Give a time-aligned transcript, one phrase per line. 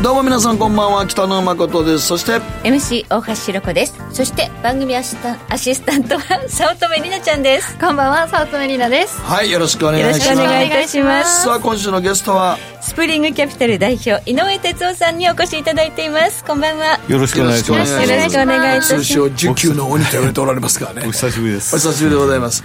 [0.00, 2.06] どうも皆さんこんばんは北野誠です。
[2.06, 3.94] そして MC 大橋ひろ子です。
[4.12, 7.76] そして番組アシスタンアシスタントは早乙女里奈ちゃんです。
[7.78, 9.20] こんばんは早乙女里奈です。
[9.20, 11.42] はいよろしくお願いよろしくおします願いいたします。
[11.42, 12.58] さあ今週のゲストは？
[12.80, 16.44] スプリングキャピタル代表井上哲夫さんにお越しいただいています。
[16.44, 17.00] こんばんは。
[17.08, 17.92] よろしくお願いします。
[17.92, 19.04] よろしくお願いいたします。
[19.04, 21.76] 通称19級の鬼と言われておられますからねお久しぶりでおす。
[21.76, 22.62] 久しぶりでございます。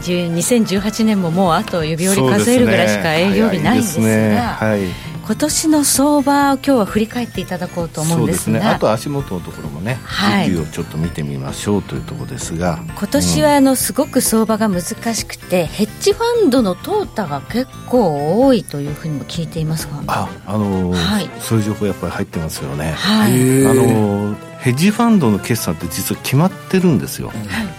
[0.00, 4.06] 10 2018年ももうあと指折り数えるぐらいしか営業日ないんですが。
[4.06, 5.19] ね、はい。
[5.26, 8.42] 今年の相場を今日は振り返っていただこうと思うんですが。
[8.44, 8.70] そうですね。
[8.70, 10.56] あと足元のところもね、はい。
[10.56, 14.82] をちょっと見てみましょうというところですが、今年はあのすごく相場が難
[15.14, 20.02] しくて、ヘッジファンドの淘汰が結構多いというふうにも聞いていますが。
[20.06, 21.30] あ、あのーはい。
[21.40, 22.92] そういう情報やっぱり入ってますよね。
[22.92, 23.34] はい、あ
[23.74, 27.32] のーヘッジファンドの決算って実は決まってるんですよ。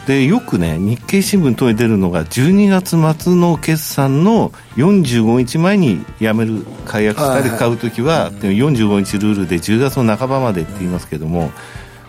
[0.08, 11.52] でよくね日経新聞等に出るのが12月末の決算の45日前に辞める解約したり買う時は、でも45日ルールで10月の半ばまでって言いますけども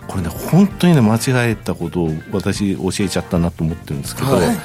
[0.07, 4.57] これね本当にね間違えたことを私教えちゃったなと思ってるんですけど、はい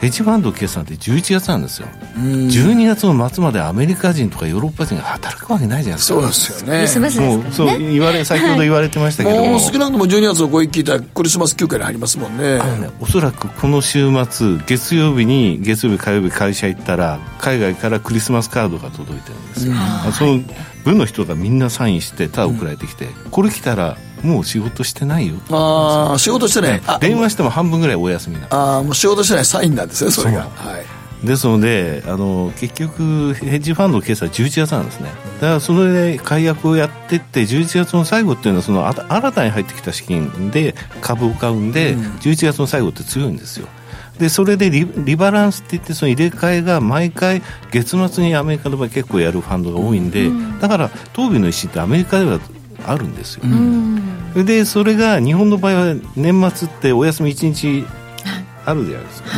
[0.00, 1.88] ヘッジファンド決算って11月なんですよ。
[2.16, 2.22] うん。
[2.46, 6.20] 12月の末までアメリカ人とかヨーロッパ人が働くわけないじゃないですか。
[6.20, 7.18] そうですよね。
[7.26, 7.92] もうそうですからね。
[7.92, 12.58] 言われ先ほど言われてましたけども、もう少なくとも12月を超え聞いたらクリスマス休暇に入りますもんね。
[12.58, 20.40] あのね、おそらくこの週末月曜日に月曜日火曜日会社行ったら海外からクリスマスカードが届いてるんですよ、あその
[20.84, 26.82] 部の人がみんなサインしてただ送られてきて、これ来たらもう仕事してないよああ仕事してない。
[26.86, 28.54] あ電話しても半分ぐらいお休みなの。
[28.54, 31.26] ああもう仕事してないサインなんですねそれがはい。
[31.26, 35.10] ですのであの結局ヘッジファンドの決算は11月なんですね。
[35.40, 43.68] だからそれで解約をやってって11月の最後っていうのはそのあ新たに入ってきた資金で株を買うんで、11月の最後って強いんですよ。
[44.18, 47.42] でそれでリリバランスって言ってその入れ替えが毎回
[47.72, 50.30] 月末にアメリカの場合結構やるファンドが多いんで、
[50.60, 52.38] だから当備の石ってアメリカでは
[52.86, 57.86] あるんですよ、でそれが日本の場合は年末ってお休み1日
[58.64, 59.28] あるじゃないですか、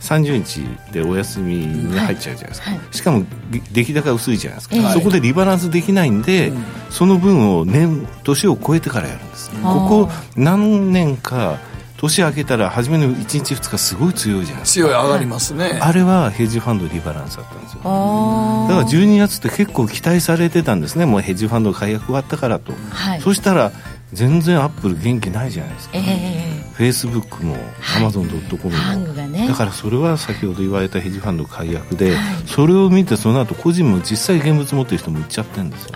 [0.00, 6.52] 30日でお休みに入っちゃうじゃないですか、しかもぎ出来高薄いじゃないですか、はいそこでリバランスできないんで、
[6.90, 11.58] その分を年年を超えてからやるんです、ここ何年か
[11.96, 15.78] 年明けたら初めの1日2日すごい強いじゃないです強い上がりますね。
[15.80, 17.80] かあれはヘッジファンドリバランスだったんですよ。
[17.84, 21.06] あだから12月って結構期待されてたんですね。
[21.06, 23.20] もうヘッジファンド解約終わったからと、はい。
[23.20, 23.72] そしたら
[24.12, 26.64] 全然アップル元気ないじゃないですか、ええ。
[26.74, 27.56] フェイスブックも。
[27.96, 29.48] アマゾンドットコムハンもグがね。
[29.48, 35.92] だからそれは先ほど言われたヘッジファンド解約で、それを見てその後個人も実際現物持ってる人も売っちゃってるんですよ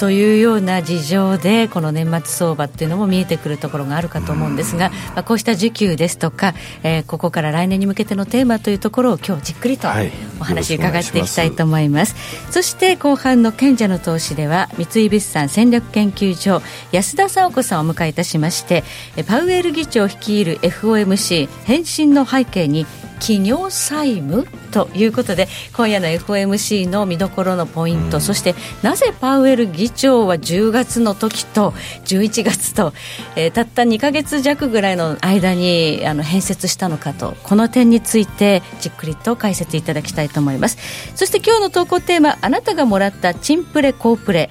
[0.00, 10.12] というような事情でこの年末相場っていうのも見えてくるところがあるかと思うんですが、まあ、こうした需給ですとか、えーここから来年に向けてのテーマというところを今日じっくりとはい。
[10.40, 12.14] お話伺っていきたいと思います,、
[12.50, 16.62] そして後半の賢者の投資では三井物産戦略研究所
[16.92, 18.84] 安田沙子さんをお迎えいたしまして
[19.16, 22.86] えパウエル議長率いる FOMC 返信の背景に
[23.20, 31.70] 企業債務ということで今夜の FOMC の見どころのポイント、そしてなぜパウエル議長は10月の時と
[32.06, 32.92] 11月と、
[33.36, 40.78] えーたった2か月弱ぐらいの間にあの変説したのかとこの点についてじっくりと解説いただきたいと思います。
[41.14, 44.50] そして今日の投稿テーマあなたがもらったチンプレコープレ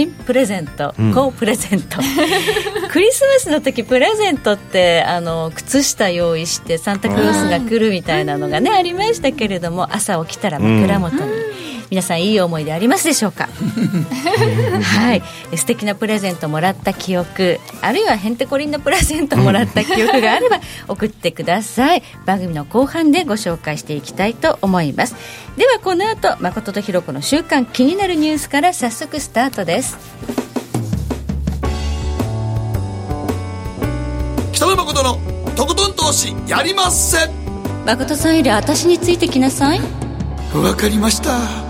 [0.00, 1.14] チンプレゼント、うん。
[1.14, 1.98] コープレゼント。
[2.90, 11.30] クリスマスの時プレゼントってあの靴下用意してサンタクロースが来るみたいなのがねありましたけれども朝起きたら枕元に、
[11.90, 13.48] 皆さんいい思い出ありますでしょうか？
[14.82, 15.22] はい。
[15.56, 22.02] 素敵なプレゼントもらった記憶あるいはへんてこりんなプレゼントもらった記憶があれば 送ってください。
[22.26, 25.16] 番組の後半でご紹介していきたいと思います。
[25.56, 29.98] ではこの後誠とひろ子の週間気になるニュースから早速スタートです。
[34.52, 35.18] 北野誠の
[35.56, 37.18] とことん投資やりまっせ。
[37.84, 39.80] 誠さんより私についてきなさい。
[40.54, 41.69] わかりました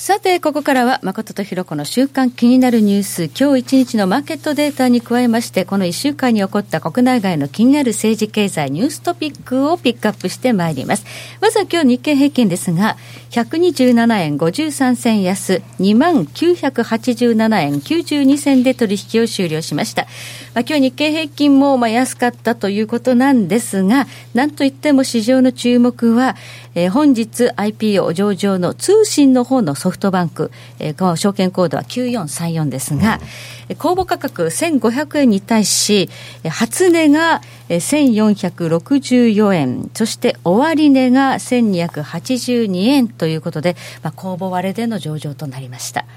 [0.00, 11.04] さて、ここからは、誠とひろこの週間気になるニュース、今日一日のマーケットデータに加えまして、この1週間に起こった国内外の気になる政治経済ニューストピックをピックアップしてまいります。
[11.42, 12.96] まずは今日日経平均ですが、
[13.32, 20.06] 127円53銭安、2987円92銭で取引を終了しました。
[20.52, 26.34] まあ、今日日経平均もまあ安かったということなんですが、なんといっても市場の注目は、
[26.74, 30.50] えー、本日 IPO 上場の通信の方のソフトバンク、
[30.80, 33.20] えー、この証券コードは9434ですが、
[33.68, 36.10] うん、公募価格1500円に対し、
[36.48, 46.04] 初値が1464円、そして終値が1282円ということで、まあ、公募割れでの上場となりました。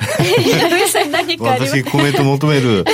[1.40, 2.84] 私コメント求める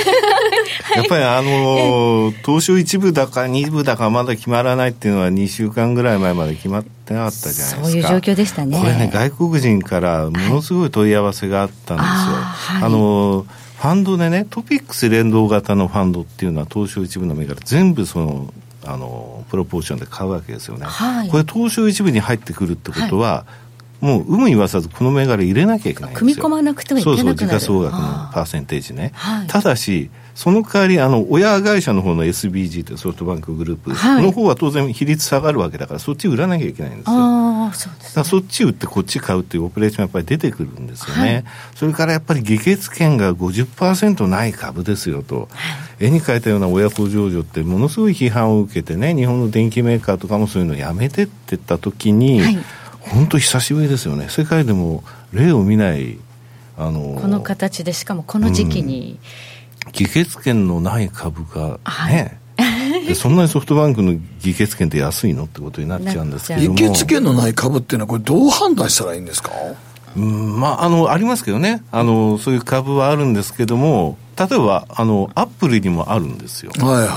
[0.95, 7.83] やっぱりあの東証一部だか二部だかまだ決まらないっていうのは2週間ぐらい前まで決まってなかったじゃないですか。
[7.83, 8.77] そういう状況でしたね。
[8.79, 13.45] これね外国人からものすごい問い合わせがあったんですよ、はい、あの
[13.77, 18.53] ファンドでねトピックス連動型のファンドっていうのは東証一部の銘柄全部その
[18.85, 23.67] あのプロポーションで買うわけですよね、はい、これ東証一部に入ってくるってことは、はい。
[23.99, 26.33] もう有無言わさずこの銘柄入れなきゃいけないんですよ。
[26.33, 27.37] 組み込まなくてはいけなくなる。
[27.37, 27.99] そうそう時価総額の
[28.31, 37.15] パーセンテージね、はい、ただしその代わりあの親会社の方の SBG というソフトバンクグループ、はの方は当然比率下がるわけだからそっち売らなきゃいけないんですよ。
[37.17, 41.43] あそうです、ね、そっち売ってこっち買うっていうオペレーションやっぱり出てくるんですよね、はい、
[41.75, 45.49] それからやっぱり議決権が50%ない株ですよと、
[45.99, 52.57] 絵に描いたような親子上場ってものすごい批判を受けてね日本の電機メーカーとかもそういうのやめてってった時に、はい。
[52.99, 54.27] 本当久しぶりですよね。
[54.29, 55.03] 世界でも
[55.33, 56.19] 例を見ない
[56.77, 59.17] あのこの形でしかもこの時期に、うん、
[59.91, 66.75] 議決権のない株がね、はい、そんなにソフトバンクの議決権って安いのってことになっちゃうんですけども。
[66.75, 69.51] 議決権のない株っていうのはこれどう判断したらいいんですか？
[70.15, 71.83] うん、まあ、あの、ありますけどね。
[71.91, 76.71] あの、そういう株はあるんですけども、例えば、あの、アップルにもあるんですよ。
[76.77, 77.07] はいはいはい。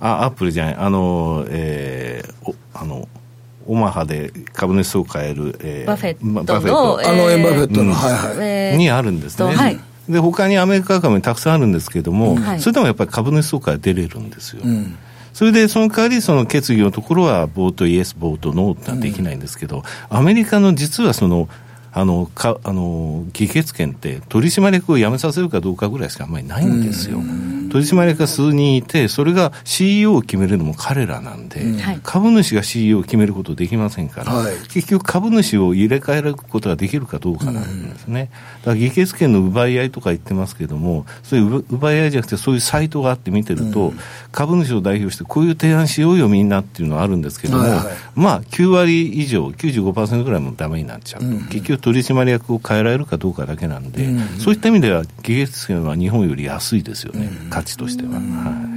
[0.00, 3.08] あ、アップルじゃない、あの、えー、おあの、
[3.68, 8.12] オマハで株主総会える、えー、バフェットの、バフェット、あのエンバフェットの、はい
[8.70, 14.96] はい、にあるんですね、はい、で他にアメリカ株にたくさんあるんですけれども、うん、それでもやっぱり株主総会出れるんですよ、うん、
[15.32, 21.48] それでその代わりその決議のところは vote yes vote no ってのはできないんですけど、うん、アメリカの実はその
[21.92, 27.20] あのかあの議決権って取締役を辞めさせるかどうかぐらいしかあんまりないんですよ。
[27.70, 38.30] 取締役が数人いて、それが CEO を決めるのも彼らなんで、うん、株主が CEO を決めることできませんから、はい、結局株主を入れ替えることができるかどうかなんですね。
[38.60, 43.98] だから議決権の奪い合いとか言ってますけども、そういう奪い合いじゃなくて、そういうサイトがあって見てると、うん、
[44.32, 47.84] 株主を代表してこういう提案しようよみんなっていうのはあるんですけども、はいはい、
[48.14, 51.24] まあ9割以上、95%ぐらいもダメになっちゃう。
[51.24, 54.08] うん、結局取締役を変えられるかどうかだけなんで、
[54.38, 57.30] そういった意味では議決権は日本より安いですよね。
[57.56, 58.12] 価値としては。
[58.12, 58.76] はい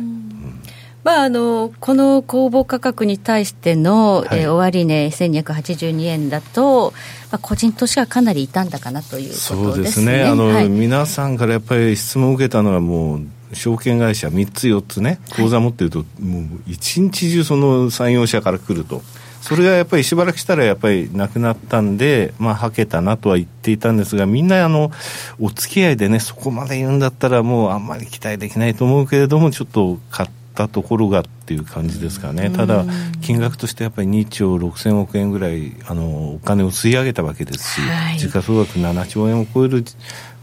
[1.02, 6.94] まあ、あのこの公募価格に対しての、はい、えー、終値1282円だと、
[7.32, 9.64] まあ、個人としてはかなり傷んだかなということですね。
[9.64, 19.02] そうですねあの、はい、皆さんからやっぱり質問を受けたのはもう証券会社3つ4つね口座持ってると、はい、もう一日中その産業者から来ると。
[19.42, 24.92] それがやっぱりしばらくしたらやっぱりなくなったんで、まあ、はけたなとは言っていたんですが、みんなあの、
[25.40, 32.50] お付き合いでね、そこまで言うんだったらもうあんまり期待できないと思うけれども、ちょっと買ったところがっていう感じですかね。
[32.50, 32.86] ただ、
[33.22, 39.86] 金額としてやっぱり2兆6000億円ぐらい、あの、お金を吸い上げたわけですし、はい、時価総額7兆円を超える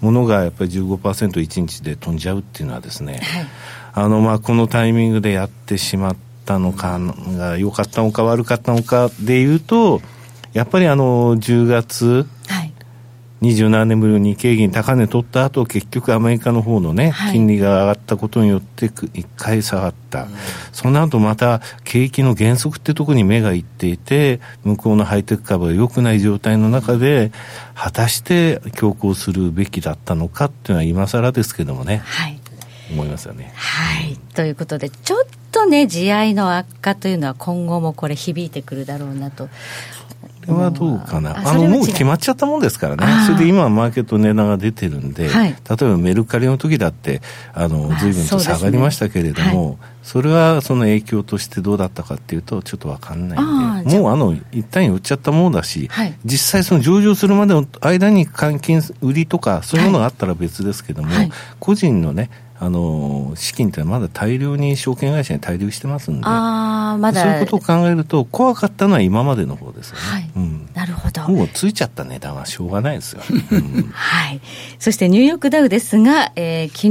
[0.01, 3.47] ものがやっぱり 15%1 日で飛んじゃうっていうのはですね、はい、
[3.93, 10.01] あの、まあ、このタイミングでやってしまって、ったのかが良かったのか悪かったのかでいうと
[10.53, 12.73] やっぱりあの10月、はい、
[13.43, 20.29] 27年ぶりに日経銀高値取った後結局アメリカの方のね、はい、金利が上がったことによって一回下がった、うん、
[20.73, 27.33] その後また景気の減速ってところに目がいっていて向こうのハイテク株が良くない状態の中で
[27.75, 32.41] 果たして強行するべきだったのかっていうのは今更ですけどもね、はい、
[32.91, 33.53] 思いますよね。
[33.55, 34.17] はい。
[34.35, 39.49] ということでちょっとね、地合いの悪化というのは今後もこれ響いてくるだろうなと。
[40.47, 41.37] それはどうかな。
[41.37, 43.05] あの、もう決まっちゃったもんですからね。
[43.27, 47.21] それで今はマーケット値段が出てるんで、はい、例えばメルカリの時だって、
[47.53, 53.35] あの、随分と下がりましたけれども、それはその影響としてどうだったかっていうと、ちょっとわかんな
[53.81, 61.11] いんで、もうあの、一旦売っちゃったものだし、はい、実際その上場するまでの間に換金売りとか、そういうものがあったら別ですけども、
[61.59, 66.23] 個人のね、あの資金ってまだ大量に証券会社に滞留してますんで。
[66.25, 67.23] あまだ。
[67.23, 70.31] そういうことを考えると怖かったのは今までの方ですよね、はい。
[70.37, 71.29] うん、なるほど。
[71.29, 73.23] もうついちゃった値段はしょうがないですよ。
[73.51, 73.91] うん。
[73.93, 74.41] はい。
[74.79, 76.91] そしてニューヨークダウですが、えー昨日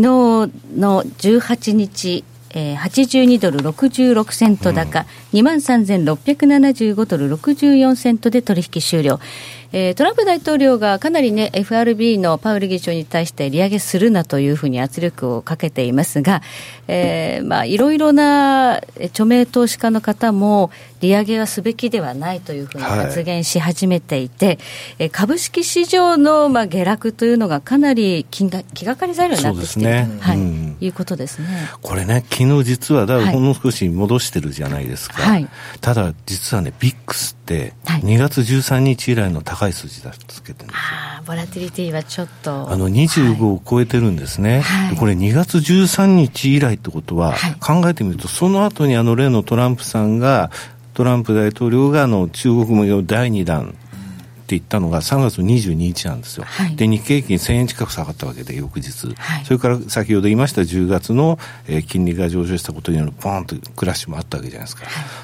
[0.79, 9.19] の18日、えー、82ドル66セント高、23,675ドル64セントで取引終了。
[9.73, 16.41] えートランプ大統領がかなりね、FRB のパウエル議長に対して利上げするなというふうに圧力をかけていますが、
[16.87, 24.59] えーまあ、いろいろなえー著名投資家の方も、利上げはすべきではないというふうにはい発言し始めていて、
[24.97, 31.47] えー株式市場のまあ下落というのがかなり気が気がかり材料になってきているねはいうんいうことですね。
[31.81, 35.15] これね、昨日実はダウはいほんの少し戻してるじゃないですか。
[35.29, 35.47] はい。
[35.81, 38.01] ただ、実はね、ビックスって、はい。
[38.01, 40.81] 2月13日以来の高い数字だとつけてるんですよ。
[40.81, 42.71] ああ、ボラティリティはちょっと。
[42.71, 44.89] あの25を超えてるんですね、はい。
[44.91, 47.55] でこれ2月13日以来ってことは、はい。
[47.59, 50.51] 考えてみると、その後にあの例のトランプさんが、
[50.93, 53.75] トランプ大統領があの中国向けの第2弾
[54.45, 56.75] って言ったのが3月の22日なんですよ、はい。
[56.75, 59.45] で日経平均1000円近く下がったわけで、翌日、はい。
[59.45, 64.83] それから先ほど言いました10月の、えー金利が上昇したことによるポーンとクラッシュもあったわけじゃないですか、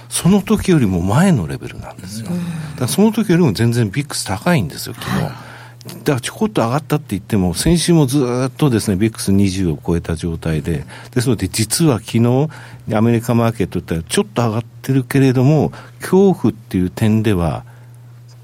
[0.09, 2.41] その時よりも前のレベルなんですよ、だか
[2.81, 5.21] らその時よりも全然ビックス高いんですよ、昨日。
[5.21, 12.49] だからちょこっと上がったって言っても、先週もずーっとですね、ビックス20を超えた状態で、ですので実は昨日、
[12.93, 17.65] アメリカマーケットってちょっと上がってるけれども、恐怖っていう点では、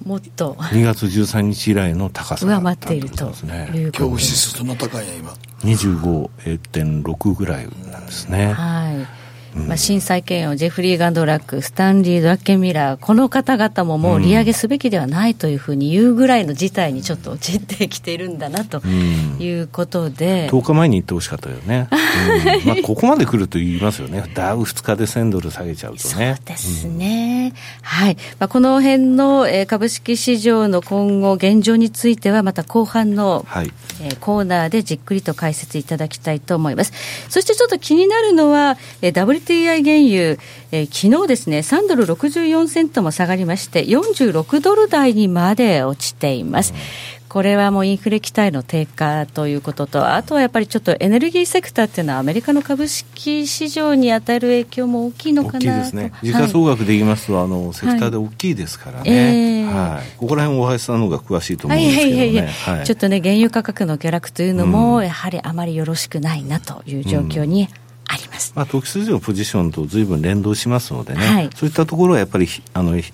[0.07, 3.71] もっと2月13日以来の高さだ上回っているとことですね。
[3.75, 5.33] いう恐怖指数そんな高いんや今
[5.63, 8.53] 25.6ぐらいなんですね。
[8.53, 9.26] はい。
[9.67, 21.87] まあ、震災権をジェフリー・ガンドラック、スタンリー・ドラッケンミラー、この方々ももう利上げすべきではないというふうに言うぐらいの事態にちょっと陥ってきているんだなということで、10日前に言ってほしかったよね。
[21.91, 24.23] うんまあ、ここまで来ると言いますよね。
[24.33, 26.37] ダウ2日で1000ドル下げちゃうとそうね。
[26.45, 27.53] ですね。
[27.81, 28.17] はい。
[28.39, 33.71] まあ、この辺の、えー株式市場の今後現状については、また後半の、はい。
[34.01, 36.93] えーコーナーでじっくりと解説いただきたいと思います。
[37.29, 39.11] そしてちょっと気になるのは、えー
[39.47, 40.37] WTI 原油、
[40.71, 46.73] えー昨日ですね、3ドル64セントも下がりまして、46ドル台にまで落ちています。
[47.29, 55.67] これはもうインフレ期待の低下ということと、あとはやっぱりちょっとエネルギーセクターっていうのは、アメリカの株式市場に与える影響も大きいのかなと。
[55.67, 56.11] 大きいですね。
[56.21, 59.11] 時はい価総額で言いますと、あの、セクターで大きいですからね。
[59.11, 60.17] ええはい。
[60.17, 62.17] ここら辺、大橋さんの方が詳しいと思うんはいですけどね。
[62.17, 67.69] はいはいはい、はいちょっとね、原油価格の下落というのも、やはりあまりよろしくないなという状況に
[68.07, 68.53] あります。
[68.55, 73.11] まあ、特殊のポジションと随分連動しますのでね、はいそういったところはやっぱりひあのひ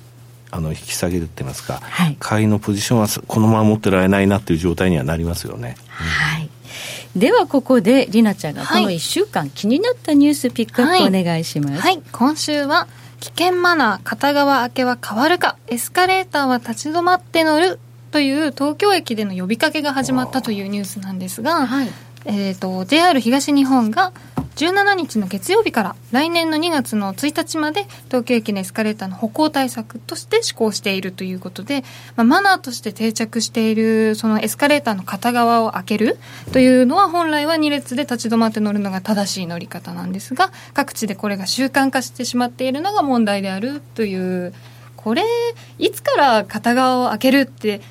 [0.52, 5.76] あの引き下げるって言いますか、はい買いのポジションはこのまま持ってられないなっていう状態にはなりますよね。
[5.90, 6.50] はい。
[7.16, 11.82] ではここでりなちゃんがこの1週間気になったニュースピックアップお願いします。
[11.82, 12.88] はい、今週は
[13.20, 17.80] 危険マナー片側明けは変わるかエスカレーターは立ち止まって乗る
[18.12, 21.90] という東京駅での呼びかけが始まったというニュースなんですが、はい
[22.26, 24.12] えー、と JR 東日本が
[24.56, 31.84] 17日の月曜日から来年の2月の1日まで東京駅のエスカレーターの歩行対策として施行しているということで、
[32.16, 36.18] まあ、マナーとして定着しているそのエスカレーターの片側を開ける
[36.52, 44.54] というのは本来は2列で立ち止まって乗るのが正しい乗り方なんですが各地でこれが習慣化してしまっているのが問題であるという
[44.96, 45.24] これ
[45.80, 47.82] いつから片側を開けるって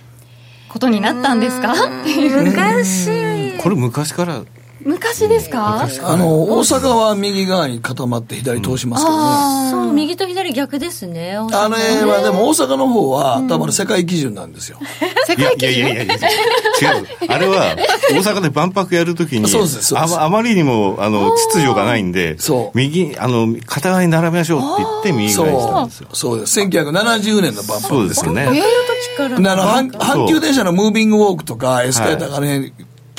[0.68, 1.72] ことになったんですか？
[1.72, 2.44] っていう。
[2.44, 4.42] 昔これ昔から
[4.84, 5.82] 昔ですか？
[6.02, 9.70] あの大阪は右側に固まって左通しますからね、あー。
[9.70, 11.38] そう右と左逆ですね。
[11.38, 11.64] 大阪。
[11.64, 14.78] あれはでも大阪の方は多分世界基準なんですよ、
[15.26, 15.72] 世界基準？
[15.72, 17.06] いやいやいやいや違う。
[17.28, 17.76] あれは
[18.10, 20.14] 大阪で万博やるときにそうですそうです。
[20.14, 22.76] あまあまりにもあの秩序がないんでそう。
[22.76, 26.08] 右あの片側に並べましょうって言って右そ側にしたんですよ。
[26.12, 26.16] う。
[26.16, 26.60] そうです。
[26.60, 28.62] 1970年の万博そうですよね。
[29.16, 29.28] か。
[29.28, 32.72] らであの阪急電車のムービングウォークとかエスカレーターがね、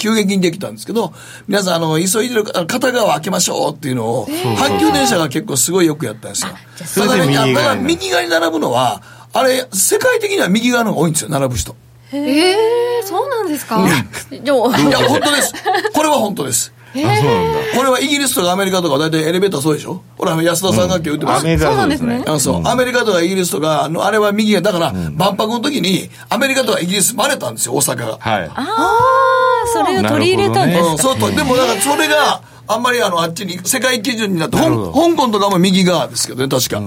[0.03, 1.13] 急激にできたんですけど、
[1.47, 7.05] 皆さん、あの、急いでる片側開けましょうっていうのを、阪急電車が結構すごいよくやったんですよ。
[7.07, 11.73] だね右側にただ右側に並ぶのは、あれ、世界的には右側の方が多いんですよ、並ぶ人。
[12.11, 15.53] ええそうなんですか、いや、本当です。
[15.93, 16.73] これは本当です。
[16.95, 17.59] あそうなんだ。
[17.75, 20.01] これはイギリスとかアメリカとか大体エレベーターそうでしょ？
[20.17, 21.41] ほら、安田さんが今日言ってます。
[21.41, 22.23] アメリカそうなんですね。
[22.27, 28.17] あそう、アメリカとかイギリスとか、あのあれは右が、だから、万博の時に、アメリカとかイギリスバレたんですよ、大阪が。
[28.19, 34.69] はいああ、それを取り入れたんですうん、そうと、でもだからそれが、あんまりあの、あっちに、世界基準になって、香香
[35.15, 36.81] 港とかも右側ですけどね、確か。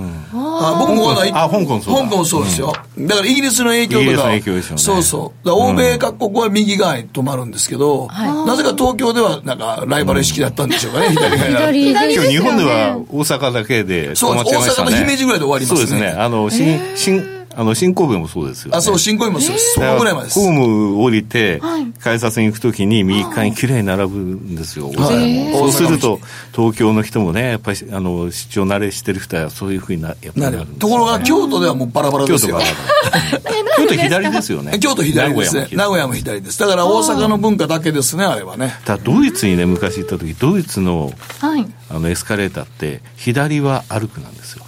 [0.58, 2.72] あ僕もあのあ香港そうだ香港そうですよ。
[2.98, 4.28] だからイギリスの影響イギリスのとか。
[4.30, 5.46] 影響ですよねそうそう。
[5.46, 14.82] だから欧米各国は右側に止まるんですけど、なぜか東京ではなんかライバル意識だったんでしょうかね、 左側に今日日本では大阪だけで止まっちゃいましたね。
[14.82, 16.18] そう大阪と姫路ぐらいで終わりますねそうですね。
[16.18, 19.74] あの、新、新、あの新神戸もそうですよ、ね、あそう新神戸もそうです。
[19.74, 20.38] そこぐらいまでです。
[20.38, 21.60] ホーム降りて、
[22.00, 26.20] 改札に行くときに右側に綺麗に並ぶんですよ、大阪もそうすると
[26.54, 30.78] 東京の人もねやっぱりあの出張慣れしてる人はそういうふうになやっぱなりなるんでする。
[30.80, 32.58] ところが京都ではもうバラバラですよ。
[32.58, 34.78] 京都が京都左ですよね。
[34.78, 35.68] 京都左ですね。
[35.72, 36.58] 名古屋も左です。
[36.58, 38.74] だから大阪の文化だけですねあれはね。
[38.84, 41.66] だドイツにね昔行った時ドイツのはい。
[41.88, 44.64] あのエスカレーターって左は歩くなんですよ、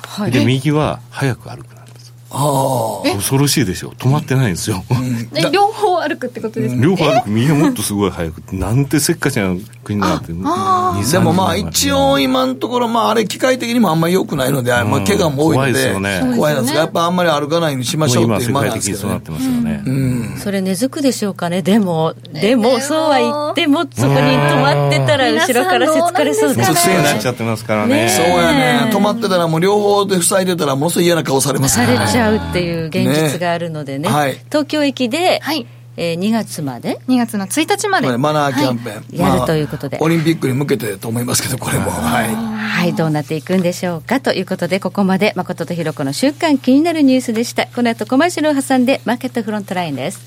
[0.00, 0.30] はい。
[0.30, 1.71] で右は早く歩く
[2.34, 3.90] あ恐ろしいでしょ。
[3.90, 4.82] 止まってないんですよ、
[5.36, 7.30] え両方歩くってことですか両方歩く。
[7.30, 8.40] 右はもっとすごい早く。
[8.52, 16.36] なんてせっかちな国になってあでもまあ一応今のところまああれ機械的にもあんまり良くないので、まあ怪我も多いので怖いですよね。
[16.36, 21.62] 怖いなんですがやっぱあんまり歩かないようにしましょうっていうマナーですけどねそうなってますよね、それ根付くでしょうかね。
[21.62, 26.76] でもでもそうは言ってもそこに止まってたら後ろからせつかれそうですね。
[26.76, 28.04] 癖になっちゃってますからね。
[28.04, 28.90] ねそうやね。
[28.92, 31.96] 止まってたらもう両方で塞いでたらものすごい嫌な顔されますさね
[32.30, 34.08] れちゃうっていう現実があるのでね。
[34.08, 34.14] ね。
[34.14, 34.34] はい。
[34.46, 35.66] 東京駅で、はい。
[35.96, 37.00] えー2月まで。
[37.08, 39.18] 2月の1日まで、マナーキャンペーン、い。
[39.18, 39.98] やるということで。
[40.00, 41.90] オリンピックに向けてと思いますけどこれも。
[41.90, 47.66] はいはい、どうなっていくんでしょうかということで、ここまで誠とひろ子の週間気になるニュースでした。
[47.66, 50.20] この後コマーシャルを挟んで、マーケットフロントラインです。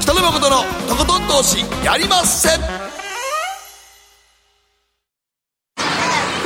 [0.00, 0.56] 北野誠の
[0.88, 2.99] とことん投資やりません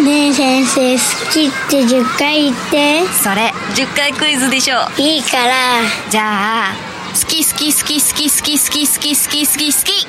[0.05, 3.07] ねえ先生好きって10回言って。
[3.23, 5.81] それ10回クイズでしょいいから。
[6.11, 6.75] じゃあ
[7.15, 10.07] 好き好き好き好き好き好き好き好き好き好き。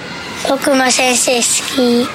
[0.49, 1.41] 僕も先生好
[1.75, 2.09] き。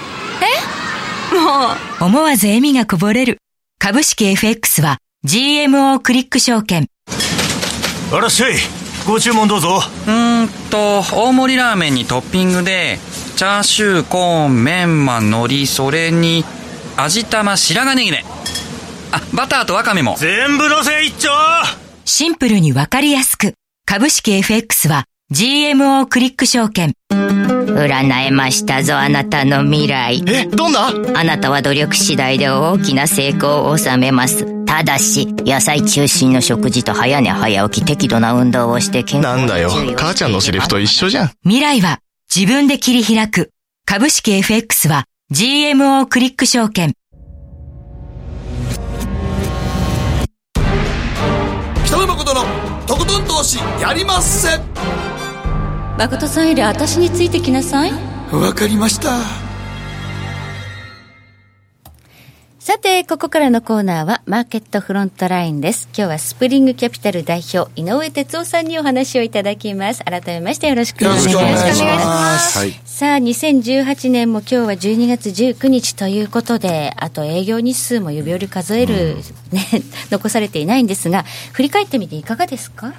[1.35, 1.69] も
[2.03, 2.05] う。
[2.05, 3.39] 思わず笑みがこぼれる。
[3.79, 6.87] 株式 FX は GMO クリック証券。
[8.13, 8.57] あらっしゃい
[9.07, 9.81] ご注文どうぞ。
[10.07, 12.99] うーんと大盛りラーメンにトッピングで
[13.37, 16.45] チャーシューコーンメンマ海苔それに
[17.03, 18.25] 味玉白髪ネギね。
[19.13, 20.17] あバターとワカメも。
[20.19, 21.31] 全部のせ一丁。
[22.05, 23.55] シンプルにわかりやすく。
[23.87, 26.93] 株式 FX は GMO クリック証券。
[27.11, 30.23] 占えましたぞあなたの未来。
[30.27, 30.89] えどんな？
[30.89, 34.65] あなたは努力次第で大きな成功を収めます。
[34.67, 39.71] ただし野菜中心の食事と早寝早起き適度な運動をして健康なんだよ。
[39.97, 41.31] 母ちゃんのセリフと一緒じゃん。
[41.43, 42.01] 未来は
[42.35, 43.51] 自分で切り開く。
[43.87, 46.93] 株式 FX は GMO クリック証券。
[51.87, 52.41] 北野誠の
[52.85, 54.61] とことん投資やりません
[55.97, 57.93] 誠さんより私についてきなさい。
[58.33, 59.50] わかりました
[62.63, 65.89] さて、ここからのコーナーは、マーケットフロントラインです。
[65.97, 70.05] 今日はスプリングキャピタル代表、井上哲夫さんにお話をいただきます。
[70.05, 71.33] 改めましてよろしくおよろ願いします。
[71.33, 79.17] しくお願いしますはいさあ、2018年も今日は12月19日ということで、あと営業日数も指折り数える、
[79.53, 79.67] ね、
[80.11, 82.93] 残されていないんですが、振り返ってみていかがですか？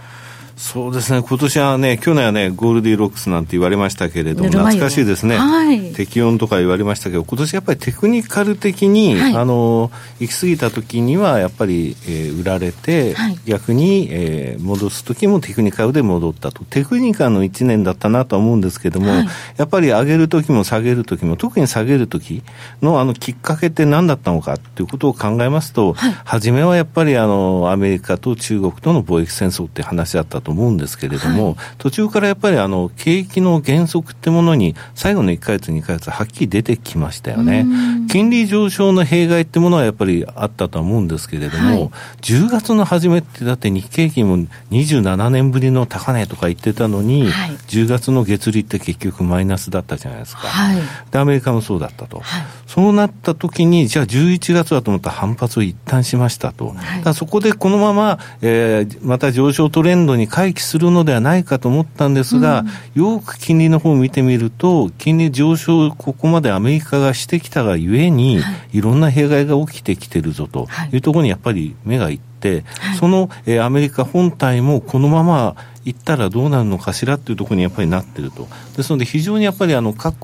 [0.61, 5.91] そうですね、今年はね、去年はね、ゴールディロックスなんて言われましたけれども、懐かしいですね、はい。
[5.93, 9.35] 適温とか言われましたけど、今年やっぱりテクニカル的に、はい。
[9.35, 13.39] あの行き過ぎた時には、やっぱり、えー売られて、はい。
[13.45, 19.27] 逆に、えー戻す時もテクニカルで戻ったと、テクニカルの1年だったなとは思うんですけども、はい。
[19.57, 22.43] やっぱり上げる時も下げる時も、特に下げる時
[22.83, 37.65] のあのきっかけって何だったのかということを考えますと、初めはやっぱりあのアメリカと中国との貿易戦争って話だったと思うんですけれども、途中からやっぱりあの景気の減速ってものに最後の1ヶ月、2ヶ月はっきり出てきましたよね。
[38.11, 44.37] 金利上昇の弊害ってものはやっぱりあったとは思うんですけれども、10月の初めってだって日経平均も
[44.71, 50.41] 27年ぶりの高値とか言ってたのに、はい10月の月利って結局マイナスだったじゃないですか。
[50.41, 50.81] はい。
[51.09, 52.19] で、アメリカもそうだったと。
[52.19, 56.73] はいそうなった時に、じゃあ11月だと思ったら反発を一旦しましたと。
[57.03, 62.63] だそこでこのまま、えーまた上昇トレンドに回帰するのではないかと思ったんですが、
[62.95, 68.41] よく金利の方を見てみると、金利上昇をここまでアメリカがしてきたがゆえに、
[68.73, 70.89] い、ろんな弊害が起きてきてるぞとはい。
[70.93, 72.63] いうところにやっぱり目がいって、
[72.99, 78.47] その、えーアメリカ本体もこのまま行ったらどうなるのかしらっていうところにやっぱりなってると。
[78.75, 80.17] ですので非常にやっぱりあの過去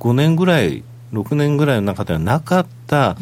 [0.00, 0.82] 5年ぐらい、
[1.12, 3.16] 6年ぐらいの中ではなかった、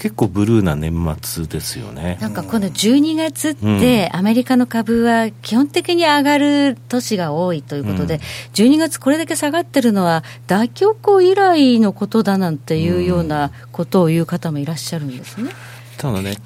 [0.00, 2.16] 結構ブルーな年末ですよね。
[2.22, 8.18] なんかこの12月って、アメリカの株は基本的に上がる年が多いということで、
[8.54, 15.50] 12月これだけ下がってるのは、大恐慌以来のことだなんていうようなことを言う方もいらっしゃるんですね。
[15.98, 16.38] ただね、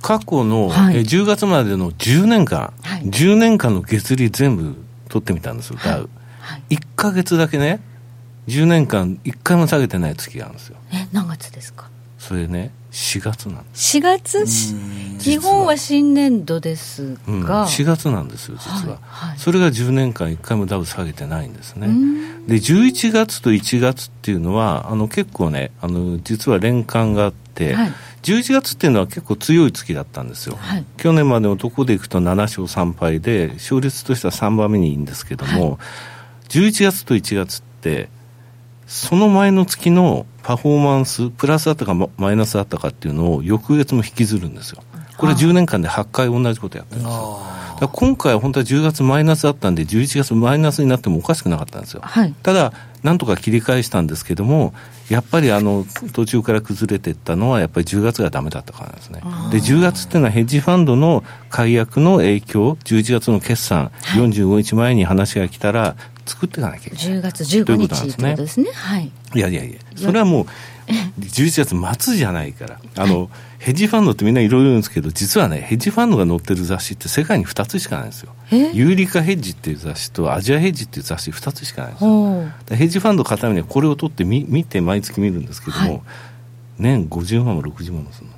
[0.00, 0.96] 過去の、はい。
[0.96, 3.02] えー10月までの10年間、はい。
[3.04, 4.74] 10年間の月利全部
[5.08, 6.10] 取ってみたんですよ、ダウ。
[6.40, 7.80] はい、1ヶ月だけね、
[8.48, 10.76] 10年間1回も下げてない月があるんですよ。
[10.92, 11.91] え、何月ですか？
[12.22, 13.98] それね4月なんです。
[13.98, 14.46] 4月？
[15.18, 19.30] 日本は新年度ですが、うん、4月なんですよ実は、はい。
[19.30, 21.88] はい、それが10年間1回もダウ下げてないんですね。
[22.46, 27.92] で11月と1月っていうのはあの結構ねあの実は連関があって、はい。
[28.22, 35.76] 11月っていうのは結構強い月だったんですよ、はい、去年までのところでいくと7勝3敗で勝率としては3番目にいいんですけども、は
[36.44, 38.08] い、11月と1月って
[38.86, 44.82] その前の月のパフォーマンスプラスだったかマイナスだったかっていうのを翌月も引きずるんですよ。
[45.16, 47.38] これは10年間で8回同じことやってるんですよ。
[47.88, 54.72] 今回は本当は10月マイナスだったんで11月マイナスになってもおかしくなかったんですよ、はい、ただなんとか切り返したんですけども
[55.08, 59.20] やっぱりあの途中から崩れていったのはやっぱり10月がダメだったからなんですね。
[59.50, 65.96] で10月っていうのはヘッジファンドの解約の影響11月の決算、はい、45日前に話が来たら
[66.26, 67.18] 作っていかなきゃいけない。
[67.18, 68.70] 10月15日ということですね。
[68.72, 69.10] はい。
[69.34, 69.78] いやいやいや。
[69.96, 70.46] それはもう
[71.20, 72.80] 11月末じゃないから。
[72.96, 73.28] あの、はい
[73.62, 78.34] ヘッジファンドってみんないろいろ言うんですけど、実はね、ヘッジファンドが載ってる雑誌って世界に2つしかないんですよ。
[78.72, 82.76] 有利化ヘッジっていう雑誌とアジアヘッジっていう雑誌2つしかないんですよ。
[82.76, 86.02] ヘッジファンド買うためにはこれを取ってみ見て毎月見るんですけども、はい、
[86.78, 88.31] 年50万も60万もするの。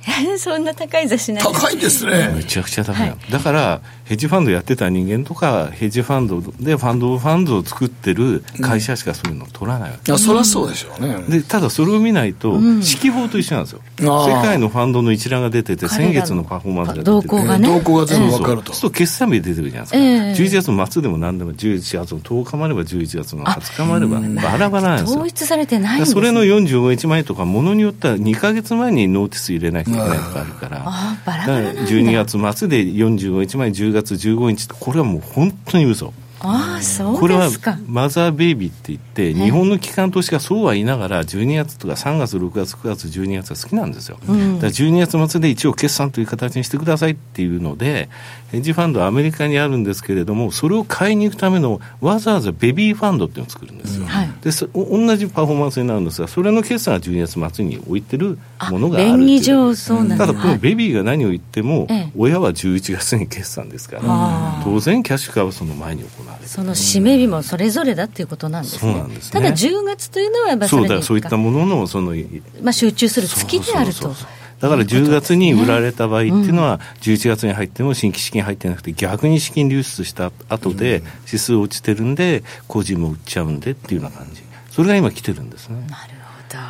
[0.38, 2.32] そんな高い雑誌なん高いですね。
[2.34, 11.22] めちゃくちゃ高い、はい、だからヘッジファンドやってた人間とかヘッジファンドでファンドファンドを作ってる会社しかそういうのを取らないわけ、うん、そりゃそうでしょうね。
[11.28, 17.10] でただそれを見ないと、指揮法と一緒なんですよ、うん、世界のファンドの一覧が出てて先月のパフォーマンスが出てて。
[17.10, 17.68] 動向がね。
[17.68, 25.18] 動向が全部分かると、そう決算日出てるじゃないですか、えー、11月末でも何でも11月の10日もあれば11月の20日もあればバラバラなんですよ。
[25.18, 30.68] 統一されてないんです、ね、それの45日前とかものによっては2か月前にノーティス入れないとかあるから。
[30.68, 36.12] からあバラバラなん12月末で45日前10月15日これはもう本当に嘘。
[36.42, 37.50] ああそうこれは
[37.86, 48.08] マザーベイビーって言って、日本の機関投資家そうは言いながら12月とか3月6月9月12月が好きなんですよ、うん、だから12月末で一応決算という形にしてくださいっていうので
[48.52, 54.08] ヘッジファンドはアメリカにあるんですけれどもそれを買いに行くためのわざわざベビーファンドっていうのを作るんですよ、うん。
[54.08, 58.38] はい、で同じパフォーマンスになるんですがそれの決算が12月末に置いてる
[58.70, 66.48] ものがある便宜上そうなんただこのベビーが何を言っても、はい、親は11月に決算ですから、当然キャッシュ化はその前に行われる。
[66.48, 69.04] その締め日もそれぞれだっていうことなんですね。
[69.20, 69.40] すね。
[69.40, 72.14] ただ10月というのはやっぱそうだそういったもののその、
[72.62, 74.14] まあ、集中する月であると。
[74.60, 85.76] だから10月に売られた場合っていうのは、11月に入っても新規資金入ってなくて、逆に資金流出した後で、指数落ちてるんで、個人も売っちゃうんでっていうような感じ、それが今来てるんですね。
[85.88, 86.12] なる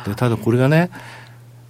[0.03, 0.11] ほど。
[0.11, 0.89] でただこれがね、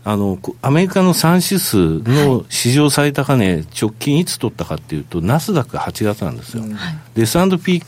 [0.03, 6.63] あのアメリカの3指数の史上最高値、直近いつ取ったかっていうと、ナスダック8月なんですよ。
[6.63, 6.71] はい、
[7.15, 7.83] で S&P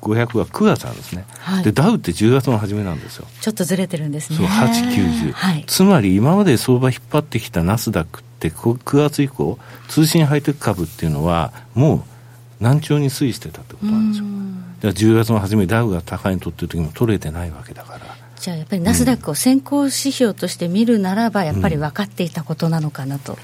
[0.00, 3.26] 500は9月なんですね、はい、でダウって10月の初めなんですよ。
[3.40, 4.36] ちょっとずれてるんですね。
[4.36, 12.04] そう890、はい、つまり今まで相場引っ張ってきたナスダックって9月以降通信ハイテク株っていうのはも
[12.60, 14.26] う難聴に推移してたってことなんですよ。
[14.78, 18.07] だから10月の初めダウが高いに取ってる時も取れてないわけだから
[18.40, 23.38] じゃあやっぱりナスダックを先行指標として見るならば、やっぱり分かっていたことなのかなと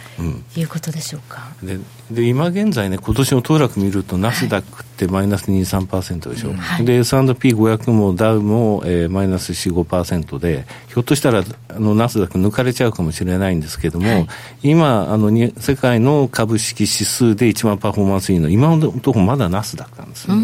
[0.57, 1.53] いうことでしょうか。
[1.63, 1.79] で
[2.11, 14.29] で今現在ね、今年の騰落見ると、ナスダックってマイナス2、3%でしょ、はい、で S&P500 もダウも、えー、マイナス4、5%で、ひょっとしたらあのナスダック抜かれちゃうかもしれないんですけども、はい、
[14.63, 20.35] 今あのに、世界の株式指数で一番パフォーマンスいいのは、今のところまだナスダックなんですよ。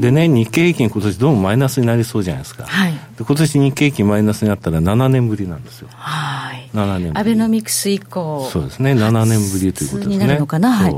[0.00, 2.64] でね、日経平均、今年どうもマイナスになりそうじゃないですか。
[2.64, 5.88] はい、で今年日経平均マイナスになったら7年ぶりなんですよ。
[5.92, 6.70] はい。
[6.74, 8.48] 7年アベノミクス以降。
[8.50, 10.14] そうですね、7年ぶりということですね。
[10.14, 10.72] になるのかな。
[10.72, 10.94] はい。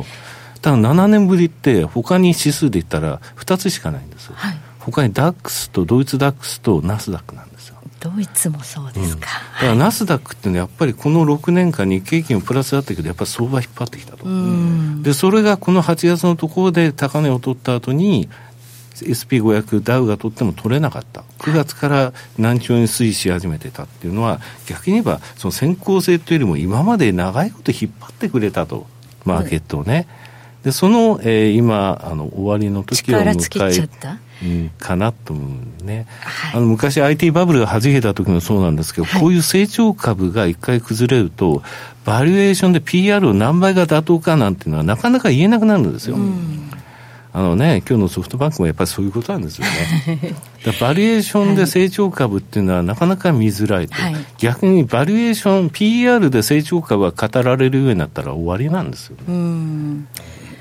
[0.61, 7.77] ただ7年ぶりって他に指数で言ったら2つしかないんですよ、はい、他にダックスとドイツダックスとナスダックなんですよ。
[8.01, 14.25] ドイツもそうですか、うん、だからナスダックっていうのはやっぱりこの6年間日経金もプラスだったけどやっぱり相場引っ張ってきたと。
[15.03, 18.29] でそれがこの8月のところで高値を取った後に
[18.95, 21.23] SP500 ダウが取っても取れなかった。
[21.39, 28.87] 9月から難聴に推移し始めてたっていうのは逆に言えばその先行性というよりも今まで長いこと引っ張ってくれたと。
[29.27, 30.07] マーケットをね、
[30.67, 41.63] でその、えー、今あの終わりの時を迎えうん、かなと思うね、はい、あの昔 IT バブルがはじけた時もそうなんですけど、はい、こういう成長株が一回崩れると
[42.05, 46.69] バリエーションで PR を何倍が妥当かなんていうのはなかなか言えなくなるんですよ、うん、
[47.33, 50.35] あのね今日のソフトバンクもやっぱりそういうことなんですよね。
[50.81, 60.09] バリエーションで成長株っていうのはなかなか見づらいと、はい、逆にバリエーション PR で成長株が語られるようになったら終わりなんですよね、うん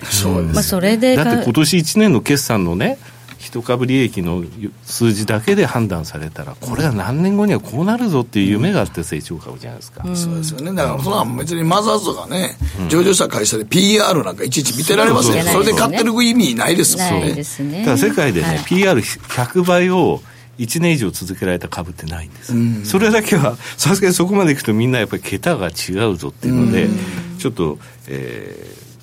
[0.03, 2.97] そうです、まあ、それでだって今年1年の決算のね
[3.45, 4.43] 一株利益の
[4.83, 10.03] 数字だけで判断されたら、これは何年後にはこうなるぞっていう夢があって成長株じゃないですか。
[10.03, 10.73] うん、そうですよね。
[10.73, 12.57] だから、そんな別にマザーズとかね、
[12.89, 17.35] 上場した会社で PR なんかいちいち見てられませんそれで買ってる意味ないですよね。
[17.35, 17.85] ね。
[17.85, 20.21] ただ世界でね、はい、PR100 倍を
[20.57, 27.77] 1年以上続けられた株ってないんです、うん、それだけはさすがにそこまでいくとみんなやっぱり桁が違うぞっていうので、うん、ちょっと、
[28.07, 28.55] え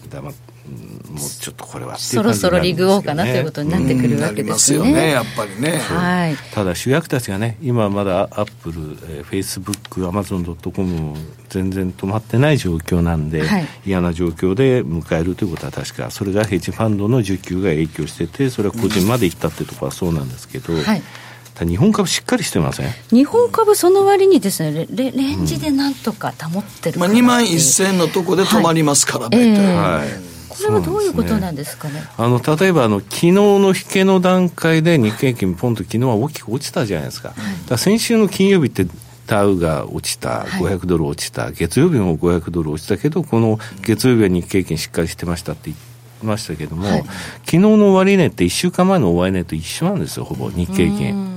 [0.09, 4.79] ー、黙ってもうちょっとこれは、そろそろリグオーかなということになってくるわけですね。
[4.79, 5.79] よね、やっぱりね。
[5.79, 6.37] はい。
[6.55, 11.17] ただ主役たちがね、今まだアップル、フェイスブック、アマゾンドットコム
[11.49, 21.03] 全然止まってない状況なんで、はい、嫌な状況で迎えるということは確か、それがヘッジファンドの需給が影響してて、それは個人までいったっていうところはそうなんですけど、はい。
[21.61, 22.87] 日本株しっかりしてません？
[23.11, 26.99] 日本株その割にですねレレンジでなんとか保ってる、う。
[26.99, 30.32] ん、まあ、2万1000のとこで止まりますから、はい、大体、はい
[30.67, 31.95] これはどういうことなんですかね？
[31.95, 37.29] ねあの例えばあの昨日の引けの段階で日経平均ポンと昨日は大きく落ちたじゃないですか。
[37.29, 38.87] はい、だ先週の金曜日って
[39.27, 47.03] ダウが落ちた、500ドル落ちた、はい、月曜日も500ドル落ちたけど、この月曜日は日経平均しっかりしてましたって言ってましたけども、はい、
[47.45, 51.32] 昨日の終値って1週間前の終値と一緒なんですよ、ほぼ日経平均。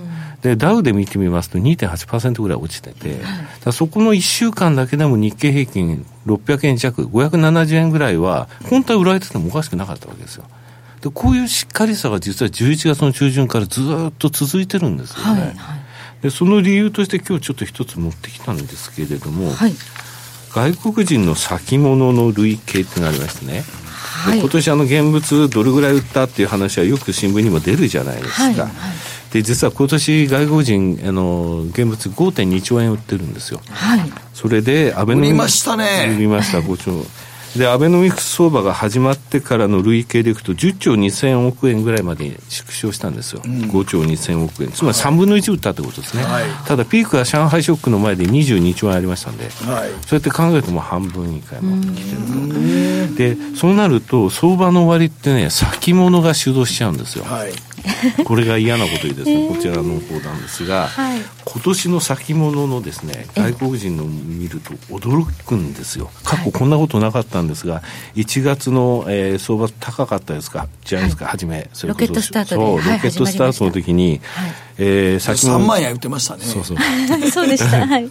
[0.46, 10.44] で、ダウで見てみますと2.8%ぐらい落ちてて、はい、そこの1週間だけでも日経平均600円弱、570円ぐらいは、本当は売られててもおかしくなかったわけですよ。
[11.02, 15.24] で、こういうしっかりさが実は11月の中旬からずっと続いてるんですよね。
[15.24, 15.56] はいはい、
[16.22, 19.74] で、その理由として今日ちょっと一つ持ってきたんですけれども、はい、
[20.52, 23.64] 外国人の先物の累計ってなりましてね、
[23.98, 28.44] はい、今年あの現物どれぐらい売ったっていう話はよく新聞にも出るじゃないですか。
[28.44, 28.70] はいはい
[29.36, 33.60] で実は今年外国人あの現物5.2兆円売ってるんですよ。
[33.70, 34.00] はい。
[34.34, 36.16] それでアベノミクス売りましたね。
[36.16, 37.06] 売りました5兆。
[37.60, 49.52] で、アベノミクス相場が始まってからの累計でいくと、10兆2000億円ぐらいまで縮小したんですよ、うん、5兆2000億円、つまり3分の1売ったってことですね、はい、ただ、ピークは上海ショックの前で22兆円ありましたんで、はい、
[50.06, 57.24] そうやって考えると、もう半分以下になってきてると、でそうなると、相場の終わりってね、先物が主導しちゃうんですよ。
[57.24, 57.75] はい
[58.26, 66.10] これが嫌なことにですね、こちらの方なんですが、はい、今年の先物のですね外国人の見ると驚くんですよ。
[66.24, 67.82] 過去こんなことなかったんですが
[68.16, 70.68] 1月の、えー、相場高かったですか？
[70.84, 74.54] じゃないですか、はい、初めそれこそロケットスタートそう、ロケットスタートの時に、はい。
[74.78, 76.44] えー、先3万円売ってましたね。
[76.44, 76.78] そうそう。
[77.32, 78.10] そうでした、 はい、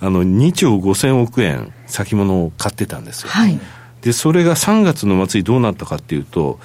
[0.00, 3.58] あの2兆5000億円先物を買ってたんですよ、はい、
[4.02, 6.58] でそれが3月の末にどうなったかっていうと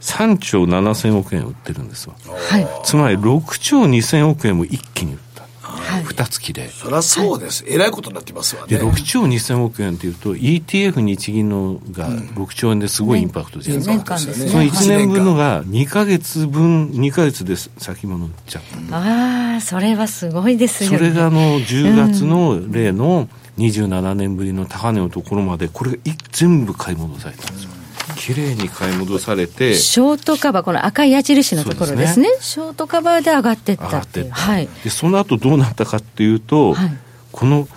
[0.00, 6.68] 3兆7000億円売ってるんですよ、はい、つまり6兆2000億円も一気に売った、はい、2月で。
[6.68, 8.78] そりゃそうです、はい、えらいことになってますわね。
[8.78, 25.98] で6兆2000億円っていうと ETF 日銀のが6兆円ですごいインパクトじゃないですか、うん、その1年分のが2か月分2か月で先物売っちゃった、うん、ああそれはすごいですよ、ね、それがあの10月の例の27年ぶりの高値のところまでこれが
[26.30, 27.70] 全部買い戻されたんですよ、
[28.18, 29.74] 綺麗に買い戻されて。
[29.74, 34.30] ショートカバーこの赤い矢印のところですね、ね、ショートカバーで上がっていったっていう。
[34.30, 36.90] はい、でその後どうなったかっていうと、はい、
[37.32, 37.68] この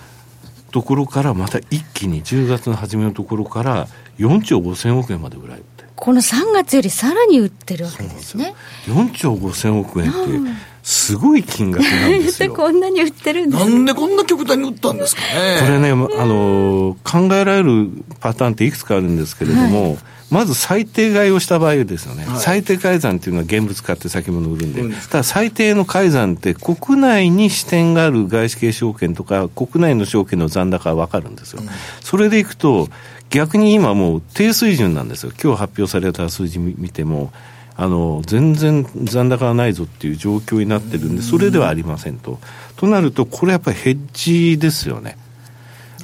[0.72, 3.86] ところからまた一気に10月の初めのところから
[4.18, 5.66] 4兆5000億円まで売られて
[6.02, 8.56] この3月よりさらに売ってるわけですね。
[8.84, 10.20] す4兆5000億円って、
[10.82, 12.52] すごい金額なんですよ。
[12.58, 15.60] こんなに売ってるんですなんでこんな極端に売ったんですかね。
[15.60, 17.88] これね、あの、考えられる
[18.18, 19.98] パターンっていくつかあるんですけれども、はい。
[20.32, 31.68] まず最低買いをした場合ですよね、はい、最低改ざんっていうのは現物買って先物売るんで、うん、ただ最低の改ざんって国内に支店がある外資系証券とか国内の証券の残高は分かるんですよ、うん、
[32.00, 32.88] それでいくと
[33.32, 37.32] 逆に今もう低水準なんですよ今日発表された数字見ても
[37.74, 42.38] あの全然残高がないぞっていう状況になってるんでそれではありませんと。
[42.76, 45.16] となるとこれやっぱりヘッジですよね。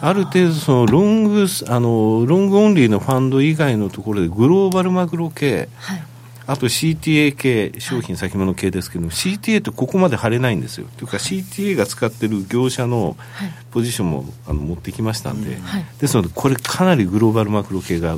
[0.00, 6.02] ある程度そのロングあのロングオンリーのファンド以外のところでグローバルマグロ系、はい、
[6.48, 10.86] あと CTA 系商品先物系ですけども、はい、CTA ってここまで貼れないんですよ。
[10.96, 13.18] というか CTA が使ってる業者の
[13.70, 18.16] ポジションもあの持ってきましたんで、はい、ですのでこれかなりグローバルマクロ系が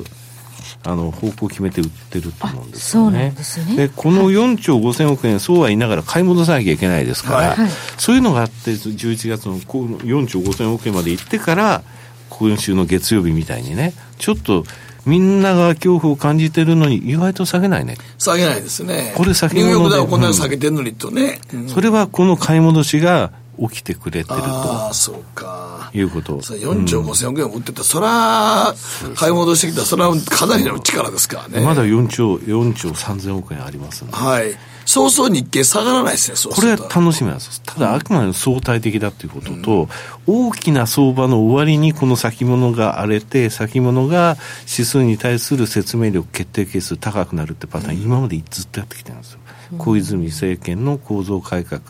[0.85, 3.35] あの方向を決めて売ってると思うんですよね。
[3.75, 11.83] で、ね、この4兆5000億円、そうは言いながら買い戻さなきゃいけないですから、はい、そういうのがあって、11月の4兆5000億円まで行ってから、
[12.29, 14.65] 今週の月曜日みたいにね、ちょっと
[15.07, 17.97] みんなが恐怖を感じてるのに、意外と下げないね。
[18.19, 19.13] 下げないですね。
[19.17, 23.33] これ先物ニューヨークダウこんなに下げてるのにとね、うん、それはこの買い戻しが
[23.69, 24.45] 起きてくれてると。
[24.45, 25.91] ああ、そうか。
[25.93, 26.39] いうこと。
[26.39, 28.75] 4兆5000億円売ってた、そら、
[29.17, 31.65] 買い戻してきた、それはかなりの力ですからね。
[31.65, 34.57] まだ4兆、4兆3000億円ありますはい。
[34.91, 37.63] そうそう日経下がらないですね、そうこれは楽しみなんです。
[37.63, 39.89] ただ、あくまで相対的だということと、
[40.27, 49.39] 大きな相場の終わりにこの先物が荒れて、先物が指数に対する説明力、決定係数高くなるってパターン、今までずっとやってきてるんですよ。
[49.79, 51.83] 小泉政権の構造改革、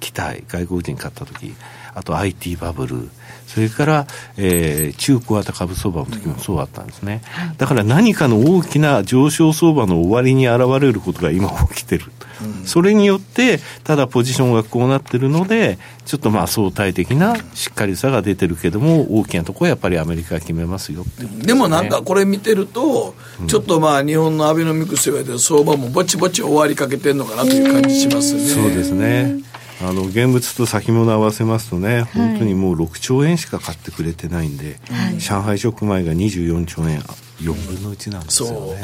[0.00, 1.54] 期待、外国人買った時
[1.94, 3.08] あと IT バブル、
[3.52, 4.06] それから、
[4.38, 7.20] えー、中小型株相場の時もそうだったんですね。
[7.58, 12.06] だから何かの大きな上昇相場の終わりに現れることが今起きてる。
[12.64, 23.14] それによって、ただポジションがこうなってるので、ちょっとまあ相対的なしっかりさが出てるけども、大きなところはやっぱりアメリカが決めますよって、ね、でもなんかこれ見てると、
[23.46, 28.40] ちょっとまあ日本のアベノミクスと言われてる相場もぼちぼち終わりかけてるのかなという感じしますね。
[28.40, 29.51] そうですね。
[29.80, 37.00] あの現物と先物合わせますとね、本当にもう6兆円しか買ってくれてないんで、はい、上海ショック前が24兆円、
[37.40, 38.80] 4分の1なんですよね。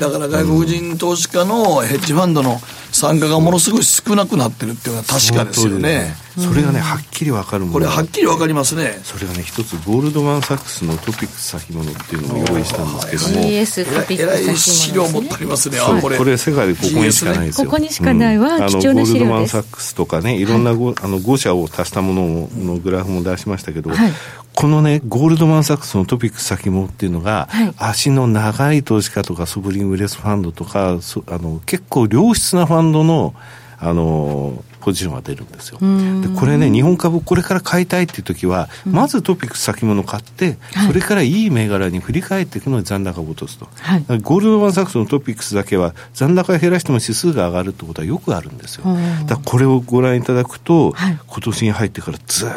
[0.00, 2.60] だから外国人投資家のヘッジファンドの
[2.98, 6.14] 参加がものすごい少なくなってるっていうのは確かですよね。
[6.36, 8.98] それがね、はっきりわかるこれはっきりわかりますね。
[9.02, 13.48] それがね、一つゴールドマン・サックスのトピックス先物っていうのを用意したんですけども。
[13.48, 15.78] GS トピックス先物、えらい資料持ってありますね。
[16.00, 16.18] これ。
[16.18, 17.64] これ世界でここにしかないですよ。
[17.66, 18.60] ここにしかないわ。
[18.68, 19.12] 貴重な資料です。
[19.12, 24.12] ゴールドマン・サックスとかね、いろんなご、あの5社を足したもののグラフも出しましたけど、はい、
[24.58, 33.36] このね、ゴールドマン・サックスのトピックス先物っていうのが、はい、足の長い投資家とかソブリン・ウェルスファンドとか、あの結構良質なファンドの、
[33.78, 35.78] あのポジションが出るんですよ。
[35.78, 43.68] でこれね、日本株これから買いたいっていう時は、うん、まずトピックス先物買って、はい、それからいい銘柄に振り替えていくのに残高を落とすと。
[43.76, 48.82] はい、ゴールドマン・サックスのトピックスだけは残高を減らしても指数が上がるってことはよくあるんですよ。
[48.84, 52.50] だからこれをご覧いただくと、はい、今年に入ってからずっ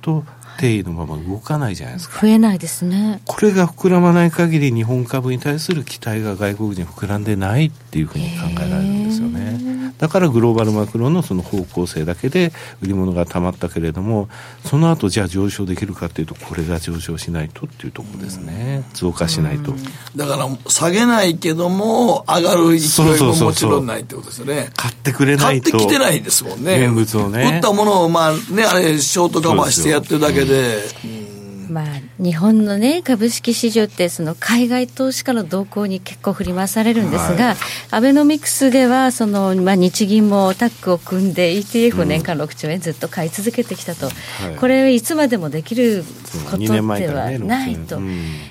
[0.00, 0.24] と
[0.58, 2.20] 定位のまま動かないじゃないですか。
[2.20, 3.20] 増えないですね。
[3.24, 9.77] これが膨らまない限り日本株に対する期待が外国人膨らんでないっていうふうに考えられるんですよね。
[9.98, 14.28] だからグローバルマクロのその方向性だけで売り物がたまったけれども、
[14.64, 18.84] その後じゃあ上昇できるかっていうと、これが上昇しないとっていうところですね。
[18.94, 19.72] 増加しないと。
[20.16, 24.70] だから下げないけども、上がる勢いももちろんないってことですよね。
[24.76, 25.70] 買ってくれないと。
[25.70, 26.86] 買ってきてないですもんね。
[26.86, 27.52] 現物をね。
[27.54, 31.37] 売ったものを、まあね、あれ、ショートカバーしてやってるだけで。
[31.68, 31.84] まあ、
[32.18, 37.56] 日本のね、株式市場って、その海外投資家の動向に結構振り回されるんですが、はい、
[37.90, 44.08] アベノミクスでは、その、まあ、日銀もタッグを組んで、ETF を年間6兆円ずっと買い続けてきたと、
[44.50, 46.04] うん、これ、いつまでもできる
[46.50, 48.00] ことではないと。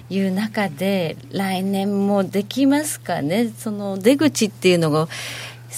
[0.10, 5.08] いう中で、来年もできますかね、その出口っていうのが、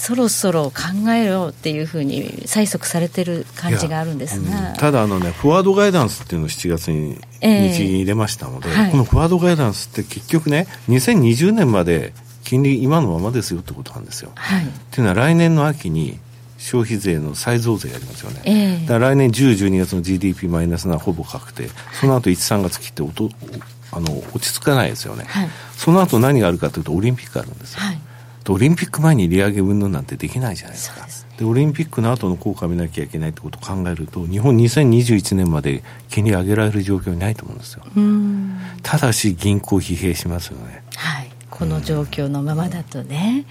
[0.00, 14.32] そろそろ考えようっていうふうに催促されてる感じがあるんですが、うん、ただあのねフォワードガイダンスっていうのを7月に日銀に入れましたので、えーはい、このフォワードガイダンスって結局ね2020年まで金利今のままですよってことなんですよ。
[14.36, 16.18] はい、っていうのは来年の秋に
[16.56, 23.30] 消費税の再増税やりますよね、えー、だから来年10、12月の GDP マイナスなほぼ確定、その後1、3月切っておと
[23.92, 27.80] あの落ち着かないですよね、はい、その後何があるかというと、オリンピックあるんですよ。
[27.80, 28.00] はい
[28.48, 31.06] オリンピック前に利上げ云々なんてできないじゃないですか。
[31.38, 37.84] で、ね、オリンピックの後の効果を見なきゃいけないってことを考えると、日本2021年まで金利上げられる状況にないと思うんですよ。
[38.82, 40.82] ただし、銀行疲弊しますよね。
[40.96, 41.30] はい。
[41.50, 43.44] この状況のままだとね。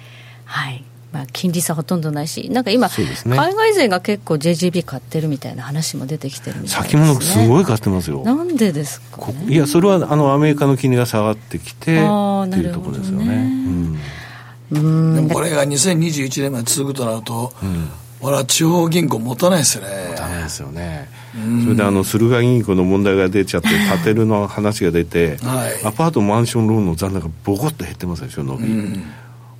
[0.46, 0.84] はい。
[1.12, 2.94] まあ、金利差ほとんどないし、なんか今、ね、
[3.26, 8.24] 海外勢が結構 JGB 買ってるみたいな話も出てきてるみたいです、ね、先物すごい買ってますよ。
[8.24, 13.36] なんでですか、ね、いや、それはあのアメリカの金利が下がってきてっていうところですよね。
[13.36, 13.38] う
[13.70, 14.00] ん
[14.72, 17.90] でもこれが2021年まで続くとなると、うん、
[18.22, 19.90] 俺は地方銀行持たないですよね。
[20.12, 21.10] 持たないですよね。
[21.64, 28.66] それであの駿河銀行の問題が出ちゃって、建てるの話が出て、はい、アパート、マンションローンの残高がボコッと減ってますでしょ、伸び。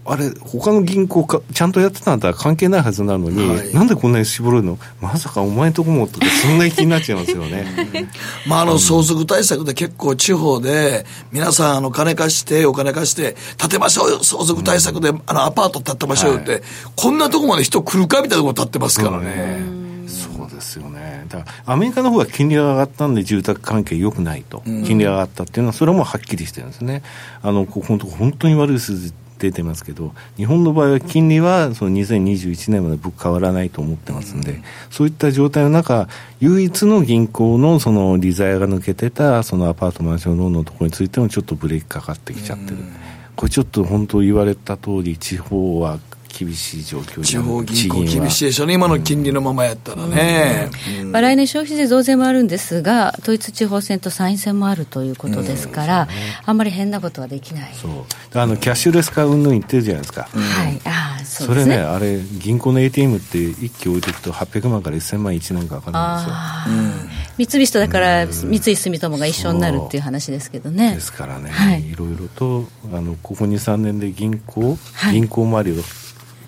[0.10, 4.80] うんあれ、他の銀行か、ちゃんとやってたんだったら関係ないはずなのに、はい、なんでこんなに絞るの？
[5.00, 7.68] まさかお前んとこもとか、そんな気になっちゃいますよね。
[8.48, 16.62] まあ、あの、相続対策で結構地方で、皆さん、あの、金貸して、お金貸して、建てましょうよ、相続対策で、あの、アパート建てましょうよって、はい、
[16.96, 19.62] こんなとこまで人来るかみたいなとこ建ってますからね。
[20.08, 21.26] そうですよね。
[21.30, 27.04] だからアメリカの方が金利が上がったんで住宅関係良くないと、金利が上がったっていうのは、それはもうはっきりしてるんですね。
[27.44, 36.08] あの、ここのとこ本当に悪い数字出てますけど、日本の場合は金利はその2021年まで僕変わらないと思ってますんで、うん、そういった状態の中、
[36.40, 42.78] 唯一の銀行のその利ざやが抜けてたそのアパートマンションローンのところについてもちょっとブレーキかかってきちゃってる。
[42.78, 42.92] うん、
[43.36, 46.00] これちょっと本当言われた通り、地方は
[46.38, 50.70] 厳しい状況地方銀行厳しいでしょうね、今の金利のままやったらね。
[51.06, 56.08] まあ、来年消費税増税もあるんですが、統一地方選と参院選もあるということですから、
[56.46, 57.72] あんまり変なことはできない。
[57.74, 60.30] そうあのキャッシュレス化うんぬん言ってるじゃないですか。
[60.32, 60.80] はい。
[60.86, 61.76] ああ、そうですね。
[61.76, 67.20] それね、あれ、銀行の ATM って一気置いていくと800万から1000万1年かかるんですよ。
[67.38, 70.94] 三菱とだから三井住友が一緒になるっていう話ですけどね。
[70.96, 75.82] ですからね、はい、いろいろとあのここ2、3年で銀行、はい、銀行周りを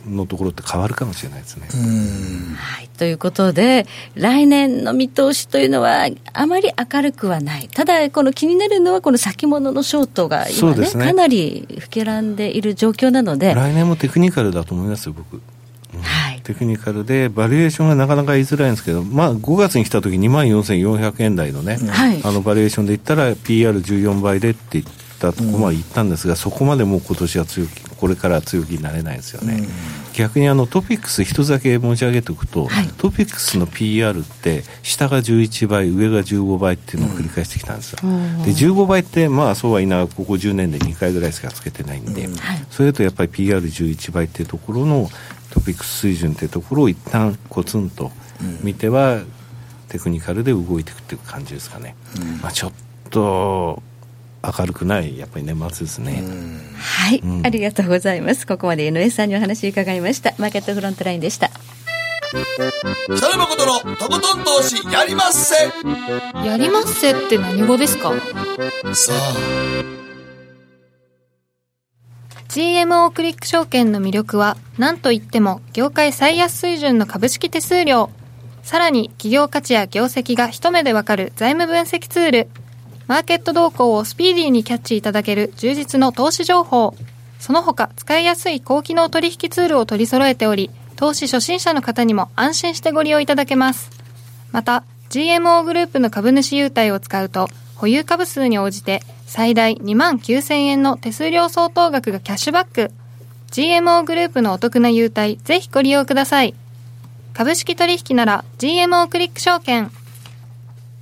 [0.08, 1.68] のところって変わるかもしれないですね。
[2.56, 3.86] はい、ということで、
[4.16, 10.88] 来年の見通しというのは、あまり明るくはない、ただ、この気になるのは、この先物のショートが今ね、ね。
[10.88, 15.42] かなり膨らんでいる状況なので、来年もテクニカルだと思いますよ、僕。
[16.02, 24.92] はい、テクニカルで、バリエーションがなかなか言いづらいんですけど、まあ、5月に来た時2万4400円台のね、はい、あのバリエーションで言ったら、PR14 倍でって言って、
[25.22, 29.54] たところまで行ったんですが、うん、そこまでもう今年は強気、これから強気になれないですよね。
[29.54, 29.68] うん、
[30.14, 42.28] 逆にあのトピックス一つだけ申し上げておくと、はい、トピックスの PR って下が11倍上が15倍っていうのを繰り返してきたんですよ、うん、で15倍ってまあそうは言いながらここ10年で2回ぐらいしかつけてないんで、
[42.72, 45.10] それだとやっぱり PR11 倍っていうところの
[45.52, 48.12] トピックス水準っていうところを一旦コツンと
[48.64, 49.22] 見ては、
[49.90, 51.96] テクニカルで動いていくっていう感じですかね、
[52.42, 52.72] まあちょっ
[53.10, 53.84] と
[54.44, 56.24] 明るくないやっぱり年末ですね。
[56.78, 58.48] はい、うん、ありがとうございます。
[58.48, 60.34] ここまで NS さんにお話伺いました。
[60.38, 61.52] マーケットフロントラインでした。
[62.32, 65.56] 北野誠のとことん投資やりまっせ。
[66.48, 68.14] やりまっせって何語ですか？
[68.94, 69.34] さあ。
[72.48, 78.10] GMO クリック証券の魅力は何といっても業界最安水準の株式手数料。
[78.64, 82.48] さらに企業価値や業績が一目でわかる財務分析ツール
[83.12, 86.96] マーケット動向をスピーディーにキャッチいただける充実の投資情報。
[87.42, 93.90] その他、使いやすい高機能取引ツールを取り揃えており、投資初心者の方にも安心してご利用いただけます。
[94.54, 102.92] また、GMO グループの株主優待を使うと、保有株数に応じて最大2万9000円の手数料相当額がキャッシュバック。
[103.52, 106.56] GMO グループのお得な優待、ぜひご利用ください。
[107.34, 109.92] 株式取引なら GMO クリック証券。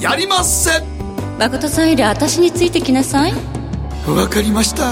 [0.00, 0.82] やりまっせ
[1.38, 3.32] 誠さんより私についてきなさい。
[4.08, 4.82] わかりました。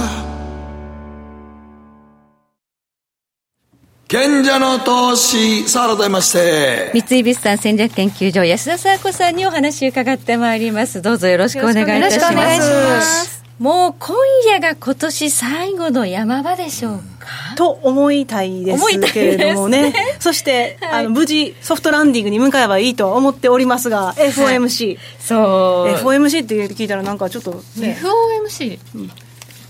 [4.07, 6.93] 賢者の投資さあ改めまして。
[6.95, 11.03] 三井物産戦略研究所安田沙子さんにお話伺ってまいります。
[11.03, 13.45] どうぞよろしくお願いいたします。
[13.59, 14.17] もう今
[14.47, 17.01] 夜が今年最後の山場でしょう。
[17.19, 17.20] か、
[17.57, 19.95] と思いたいですけれどもね、ね。
[20.21, 25.95] そして、はい、あの無事、ソフトランディングに向かえばいいと思っておりますが、FOMC、はい、そう。
[25.95, 29.11] FOMC って聞いたら、なんかちょっと、ね、FOMC、うん、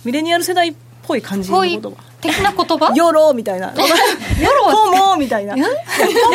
[0.05, 1.91] ミレニアル世代っぽい感じの言葉。
[2.21, 2.93] 的な言葉？
[2.97, 3.73] ヨロみたいな。
[3.77, 5.55] ヨロポモみたいな。
[5.55, 5.61] ポ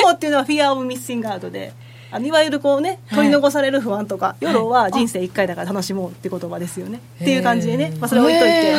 [0.02, 1.74] モっていうのはフィアオブミッシングアウトで。
[2.12, 8.74] あのいわゆるこうね取り残される不安とか、はい、夜は人生1回だから楽しもうって言葉ですよね、っていう感じでね、まあ、それ置いといて、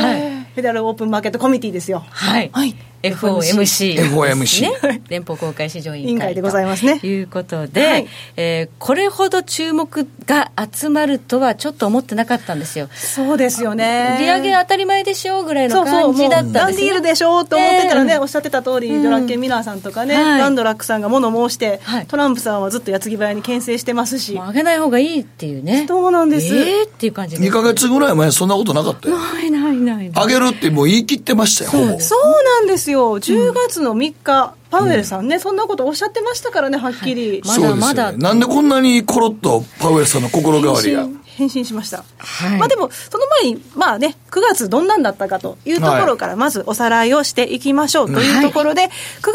[0.57, 2.03] フェデラルオープンマーケットコミュニティですよ。
[2.09, 7.01] はい、はい FOMC、FOMC、ね、連邦公開市場委員会でございますね。
[7.01, 12.89] ということで、はい、えー、これほど注目が集まるとはちょっと思ってなかったんですよ。
[12.95, 14.17] そうですよね。
[14.21, 16.61] 利上げ当たり前でしょうぐらいの感じだったんですね。
[16.61, 24.35] ランディールでしょうと思ってたらね、えー、おっしゃってた通り、うん、ジョラッケン・ミラーさんとかね、はい、ランドラックさんが物申して、はい、トランプさんはずっと矢継ぎ早に牽制してますし。
[24.35, 25.87] 上げない方がいいっていうね。
[25.89, 26.55] そうなんです。
[26.55, 29.17] えー、っていう感じで、2か月ぐらい前そんなことなかったよ。
[29.19, 33.19] ないないない上げるってもう言い切ってましたよ、そうそうなんですよ。
[33.19, 37.43] 10月月の3日、パウエルさんね、うん、そんなことおっしゃってましたからね、はっきり。
[37.45, 41.07] はい、まだまだ、ね、なんでこんなにコロッとパウエルさんの心変わりが？
[41.25, 48.93] 返信しました、はい、まあでもその前にまあね9月どんなんだったかというところからまずおさらいをしていきましょうというところで、はい、9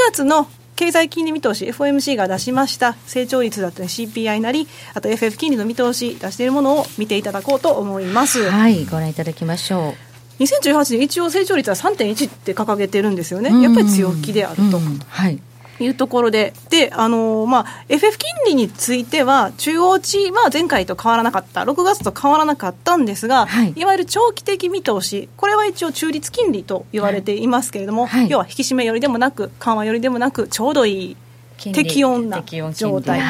[0.09, 2.95] 月の経済金利見通し FOMC が出しました。
[3.05, 8.49] 成長率だったり CPI なりあと FF 金利の見通し出しているものを見ていただこうと思います。
[8.49, 8.85] はい。
[8.85, 14.77] ご覧いただきましょう2018年一応成長率は3.1って掲げてるんですよね、やっぱり強気であると。
[14.77, 14.85] うん。
[14.85, 15.39] うん、はい。
[15.83, 31.17] いうところで、で、あのー、まあ、FF 金利については、中央値は前回と変わらなかった、6月と変わらなかったんですが、はい、いわゆる長期的見通し、これは一応中立金利と言われていますけれども、はい、要は引き締めよりでもなく、緩和よりでもなく、ちょうどいい
[31.57, 33.21] 適温な状態。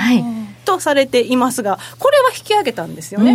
[0.66, 3.34] とされていますが、これは引き上げたんですよね。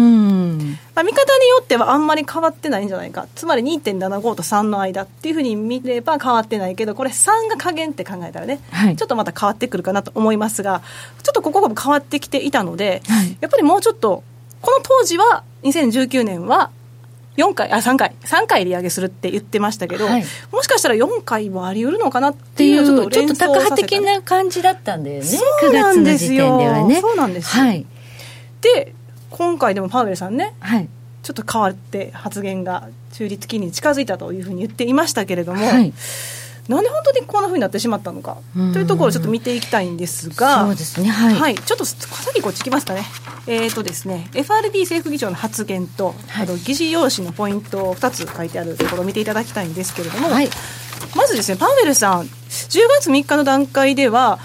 [0.94, 10.82] まあ、見方によってはあんまり変わってないんじゃないか、つまり2.75と3の間っていうふうに見れば変わってないけど、これ3が加減って考えたらね、はい、ちょっとまた変わってくるかなと思いますが、
[11.22, 14.22] ちょっとここが変わってきていたので、はい、やっぱりもうちょっと、
[14.62, 16.70] この当時は2019年は
[17.36, 26.86] 4回、あ、3回、3回利上げするって言ってましたけど、はい、もしかしたら4回もあり得るのかなっていう、ちょっとちょっと高派的な感じだったんだよね、そうなんですよ。
[26.86, 27.86] ね、そうなんですはい。
[28.60, 28.94] で、
[29.30, 30.88] 今回でもパウエルさんね、はい、
[31.22, 35.92] ちょっと変わって発言が中立金利に近づいたというふうに言っていましたけれども、はい
[36.68, 38.38] なんで本当にこんなふうになってしまったのか
[38.72, 41.96] というところをちょっと見ていきたいんですが、そうですね、はい、はい、ちょっとさ
[42.30, 43.04] っきこっちきますかね、
[43.46, 50.48] えーとですね、FRB 政府議長の発言と、はい、あと議事要旨のポイントを2つ書いてあるところを見ていただきたいんですけれども、はい、
[51.14, 52.28] まずですね、パウエルさん、10
[53.00, 54.38] 月3日の段階では、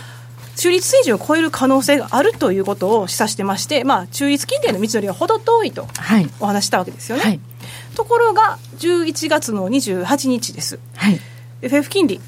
[0.58, 5.88] 中立水準を超える可能性があるということを示唆してまして、まあ、中立金利への道のりは程遠いと
[6.40, 7.24] お話したわけですよね。
[7.24, 7.40] はい、
[7.96, 10.80] ところが、11月の28日です。
[10.96, 11.20] はい
[11.62, 12.20] FF 金利。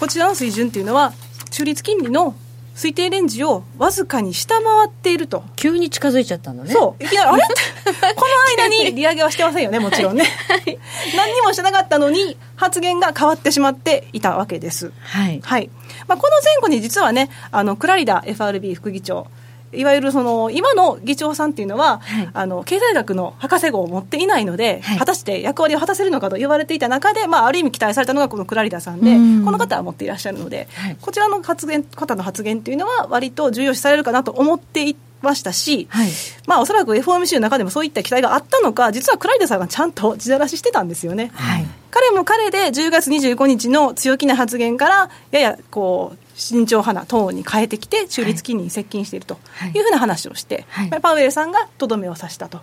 [0.00, 1.12] こちらの水準っていうのは
[1.50, 2.34] 中立金利の
[2.74, 5.44] 推定レンジをわずかに下回っていると。
[5.54, 6.72] 急に近づいちゃったのね。
[6.72, 7.04] そう。
[7.04, 7.42] いきなりあれ？
[8.16, 8.26] こ
[8.58, 10.78] の間に利上げはしてませんよねもちろんね、はい、
[11.16, 14.92] 何にもしてなかったのに発言が変わってしまっていたわけです。
[15.02, 15.70] はい、はい。
[16.08, 19.28] まあ、この前後に実はねあのクラリダ FRB 副議長
[19.76, 29.44] いわゆるその今の議長さんっていうのは、はい、あの経済学の博士号を持っていないので、はい、果たして役割を果たせるのかと言われていた中で、まあ、ある意味期待されたのがこのクラリダさんで、ん。
[29.44, 36.08] この方は持っていらっしゃるので、はい、こちらの発言方の発言というのは、割と重要視されるかなと思っていましたし、はい、
[36.46, 41.30] まあ、おそらく FOMC の中でもそういった期待があったのか、実はクラリダさんがちゃんと地ならししてたんですよね。
[41.34, 49.38] はい、彼も彼で10月25日の強気な発言から、ややこう、慎重派なトーンに変えてきて、中立金利に接近していると
[49.74, 49.78] い。
[49.78, 52.60] うふうな話をして、はい、パウエルさんがとどめを刺したと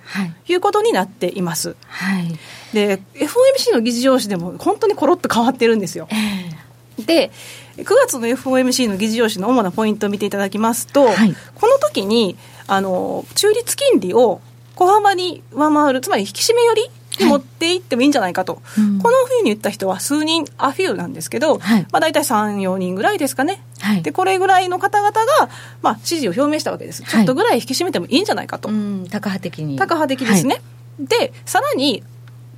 [0.47, 0.53] い。
[0.53, 1.75] うことになっています。
[1.87, 2.37] はい、
[2.73, 6.07] で、FOMC の議事要旨でも本当にころっと変わってるんですよ。
[6.11, 7.31] えー、で、
[7.77, 14.41] 9月の FOMC の議事要旨の主なポイントを見ていただきますと、はい、この時にあの中立金利を
[14.75, 16.89] 小幅に上回る、つまり引き締めより
[17.23, 18.61] に持っていってもいいんじゃないかと、はい
[19.01, 25.49] このふうに言った人は数人アフィーなんですけど、はい、まあ、大体3、4人ぐらいですかね、はい、でこれぐらいの方々が、
[25.81, 29.77] まあ、支持を表明したわけです、ちょっとぐらい引き締めてもいいんじゃないかと、高派的に。
[29.77, 30.61] 高派的ですね、
[30.99, 32.03] でさらに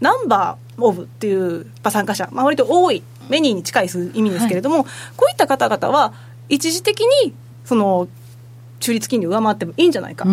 [0.01, 4.83] ナンバーオブっていう参加者、まあ割と多い、メニーに近い意味ですけれども、
[5.15, 6.13] こういった方々は、
[6.49, 7.33] 一時的に
[7.63, 8.07] その
[8.81, 10.25] 中立金利を上回ってもいいんじゃないか。
[10.25, 10.31] って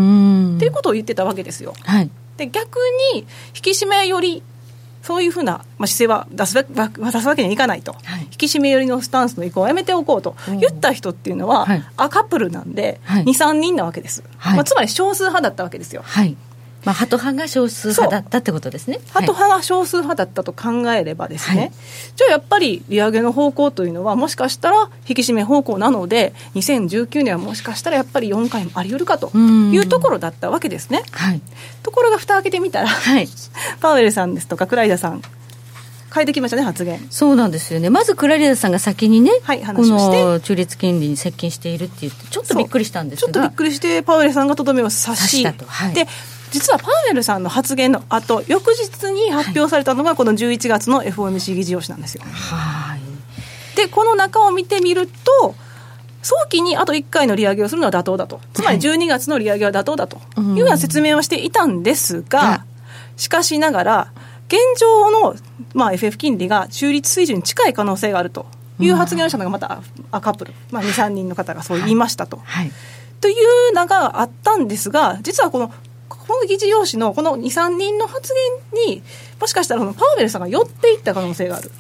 [0.65, 1.75] いうことを言ってたわけですよ。
[1.85, 2.11] はい、
[2.41, 2.79] で逆
[3.15, 3.21] に
[3.55, 4.43] 引き締めより
[5.03, 10.37] そういうふうな、まあ、姿勢は出す出すわけにはいかないと、はい、引き締め寄りのスタンスの意向をやめておこうと。
[10.59, 16.03] 言った人っていうのは、はい、アカップルなんで、はい、2、3人なわけです、まあ、つまり少数派だったわけですよ。
[16.81, 19.01] はいまあ、ハト派が少数派だったってことですね。
[19.11, 21.73] ハト派が少数派だったと考えればですね、はい、
[22.17, 31.03] じゃあやっぱり利上げの方向というのは、もしかしたら引き締め方向なので、2019年はもしかしたらやっぱり4回もあり得るかというところだったわけですね。
[31.13, 31.43] はい、
[31.83, 33.29] ところが、蓋開けてみたら、はい、
[33.81, 35.23] パウエルさんですとか、クライダさん、
[36.13, 37.07] 変えてきましたね、発言。
[37.11, 37.89] そうなんですよね。
[37.89, 43.27] まずクラリダさんが先にね、はい、話をして、この中立金利に接近しているって言って、ちょっとびっくりしたんですが。
[43.27, 46.09] ちょっとびっくりして、パウエルさんがとどめを刺し、はい、で、
[46.51, 52.23] 実はパウエルさんの発言の後翌日に発表されたのが、この11月の FOMC 議事要旨なんですよ。
[52.25, 55.55] はい、で、この中を見てみると、
[56.23, 62.65] 早期にあと1回の利上げをするのは妥当だと、つまり12月の利上げは妥当だというような説明をしていたんですが、
[63.17, 64.13] しかしながら、
[64.49, 65.37] 現状の、
[65.75, 68.47] まあ、FF 金利が中立水準に近い可能性があると
[68.81, 69.81] いう発言をしたのが、また
[70.11, 72.41] アカップル、まあ、2、3人の方がそう言いましたと。
[72.45, 72.73] はい、
[73.21, 73.35] とい
[73.71, 75.73] うのがあったんですが、実はこの
[76.17, 78.33] この議事要旨のこの2、3人の発
[78.75, 79.03] 言に、
[79.41, 81.71] もしかしたらパウエルさんが寄っていった可能性がある。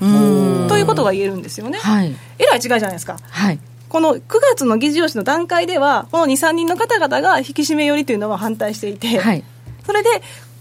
[0.68, 1.78] ということが言えるんですよね。
[1.78, 3.16] はい、えらい違いじゃないですか。
[3.28, 3.59] はい。
[3.89, 4.20] この9
[4.53, 9.43] 月の議事要旨の段階では、この2、3人の方々が引き締め寄りというのは反対していて、はい、
[9.85, 10.09] それで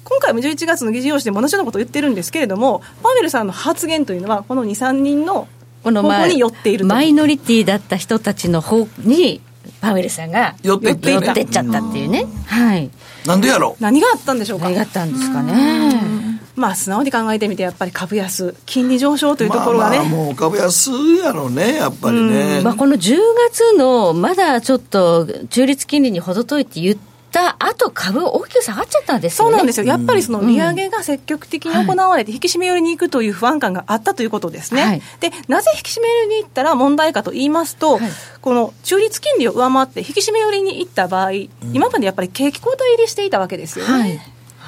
[0.04, 5.48] 今回も11月の議事要旨でも同じようなことを言ってるんですけれども、パウエルさんの発言というのは、この2、3人の
[5.84, 9.42] この方に寄っているマイノリティだった人たちの方に、
[9.82, 12.26] パウエルさんが寄っていっちゃったっていうね。
[12.46, 12.90] はい。
[13.26, 13.76] なんでやろ？
[13.80, 14.66] 何があったんでしょうか？
[14.66, 16.20] 何があったんですかね。
[16.56, 20.00] まあ、素直に考えてみて、やっぱり株安、金利上昇というところがね。
[20.00, 20.92] まあまあもう株安
[21.24, 22.60] やろね、やっぱりね。
[22.62, 23.18] まあ、この10
[23.50, 26.98] 月の、まだちょっと中立金利に程遠いって言っ
[27.32, 29.86] た後株大きく下がっちゃったんですよ、ね、そうなんですよ。
[29.86, 34.82] やっぱりその利上げが積極的に行われて、引き締め寄りに行くという不安感があったということですね。
[34.84, 38.12] はい、で、なぜ引き締め寄りに行ったら問題かと言いますと、はい、
[38.42, 43.92] この中立金利を上回って引き締め寄りに行った場合、うん、今までやっぱり景気後退入りしていたわけですよね。
[43.92, 44.20] はい。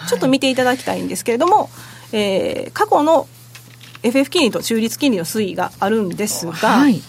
[0.08, 1.70] ちょっと見ていただきたいんですけれども、
[2.12, 3.28] えー、過去の
[4.04, 7.02] FF 金利と中立金利の推移があるんですが、はい、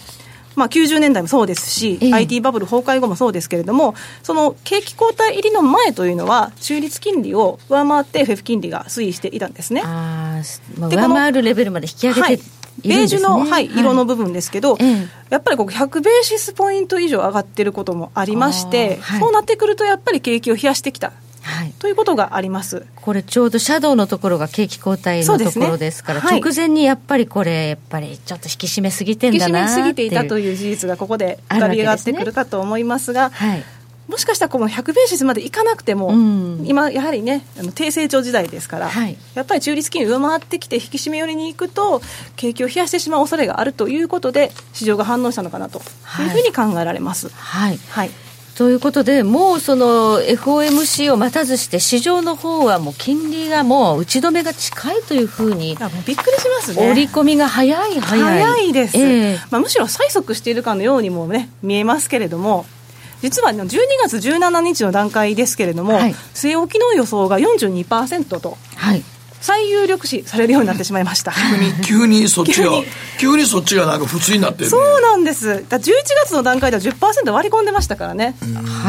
[0.55, 9.81] まあ、90年代もそうですし、えー、IT バブル崩壊後もそうですけれども、その景気後退入りの前というのは、中立金利を上回って FF 金利が推移していたんですね。
[9.83, 10.41] あ
[10.77, 12.39] まあ、上回るレベルまで引き上げて、はい。
[12.83, 14.83] ベージュの、はい、色の部分ですけど、はい、
[15.29, 21.13] やっぱりここ100ベーシスポイント以上上がってることもありまして、はい、そうなってくるとやっぱり景気を冷やしてきた
[21.43, 22.85] はい、ということがあります。
[22.95, 33.29] これ、ちょうどシャドウのところが景気後退のところですから、ねはい、直前にやっぱりこれ、やっぱりちょっと引き締めすぎてんだな引き締めすぎていたという事実がここで浮かび上がってくるかと思いますが。
[33.29, 33.63] はい。
[34.07, 42.01] もしかしたらこの100ベーシスまでいかなくても、うん、今、やはりね、あの低成長時代ですから、はい、やっぱり中立金利上回ってきて、引き締め寄りに行くと、
[42.35, 47.29] 景気を冷やしてしまう恐れがあるということで、市場が反応したのかなというふうに考えられます。
[47.29, 48.11] はい、はい
[48.55, 56.91] ということで、もうその FOMC を待たずして、市場の方はもう金利がもう打ち止めが近いというふうに、もうびっくりしますね。
[56.91, 58.43] 織り込みが早い、早い。
[58.43, 62.65] 早いです、えー、まあ、むしろ催促しているかのようにもね、見えますけれども、
[63.21, 63.67] 実は12
[64.03, 68.57] 月17日の段階ですけれども、はい、据え置きの予想が42%と。
[68.75, 69.03] はい
[69.43, 71.33] 最有力視されるようになってしまいました。
[71.33, 72.71] 急に急にそっちが。
[73.19, 73.43] 急に。
[73.45, 75.65] そっちがなんか普通になってる、ね、そうなんです。
[75.69, 75.91] だ11
[76.23, 78.35] 月の段階では10%割り込んでましたからね、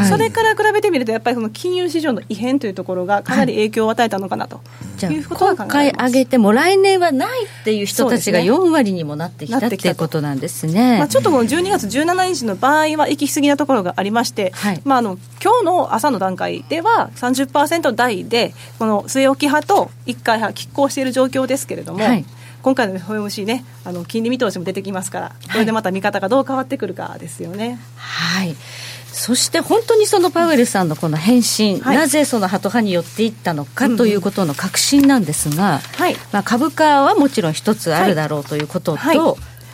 [0.09, 4.61] それから比べてみるとやっぱりその金融市場の異変というところがかなり影響を与えたのかなと、
[5.03, 22.25] はい、いうことが考え今回上げても来年はないっていう人たちが4割にもなってきた、ね、っていうことなんですね、まあ、ちょっとこの12月17日の場合は行き過ぎなところがありまして、はい、まあ、あの今日の朝の段階では30%台でこの据え置き派と1回派拮抗している状況ですけれども、はい、
[22.63, 27.79] 今回の FOMC ねあの金利見通しも出てきますからこれでまた見方がどう変わってくるかですよね。
[27.97, 28.57] はい、はい
[29.15, 39.19] そして本当にそのパウエルさんのこの返信、はい、なぜそのハト派に寄っていったのかということの確信なんですが、はい、まあ、株価はもちろん一つあるだろうということと、はい、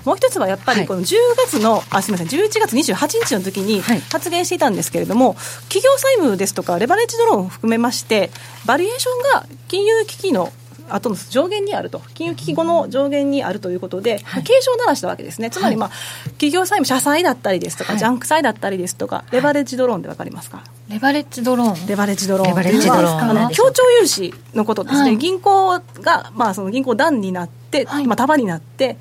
[0.05, 5.34] もう一つはやっぱりこの10月の、あすみません、11月28日の時に発言していたんですけれども、
[5.68, 8.30] 企業債務ですとか、レバレッジドローンを含めまして、
[8.66, 10.53] バリエーションが金融危機の
[10.88, 15.94] 後の上限にあると、金融危機後の上限にあるということで、はい、警鐘を鳴らしたわけですね、つまり、まあ、は
[16.26, 21.86] い、企業債務、社債だったりですとか、はい、ジャンク債だったりですとか、レバレッジドローンで分かりますか、レバレッジドローン。
[21.86, 22.51] レバレッジドローン。
[22.51, 23.51] レバレッジドローン。
[23.51, 25.16] 協調融資のことですね。
[25.16, 28.97] 銀行が、まあ、その銀行団になって、まあ、束になって、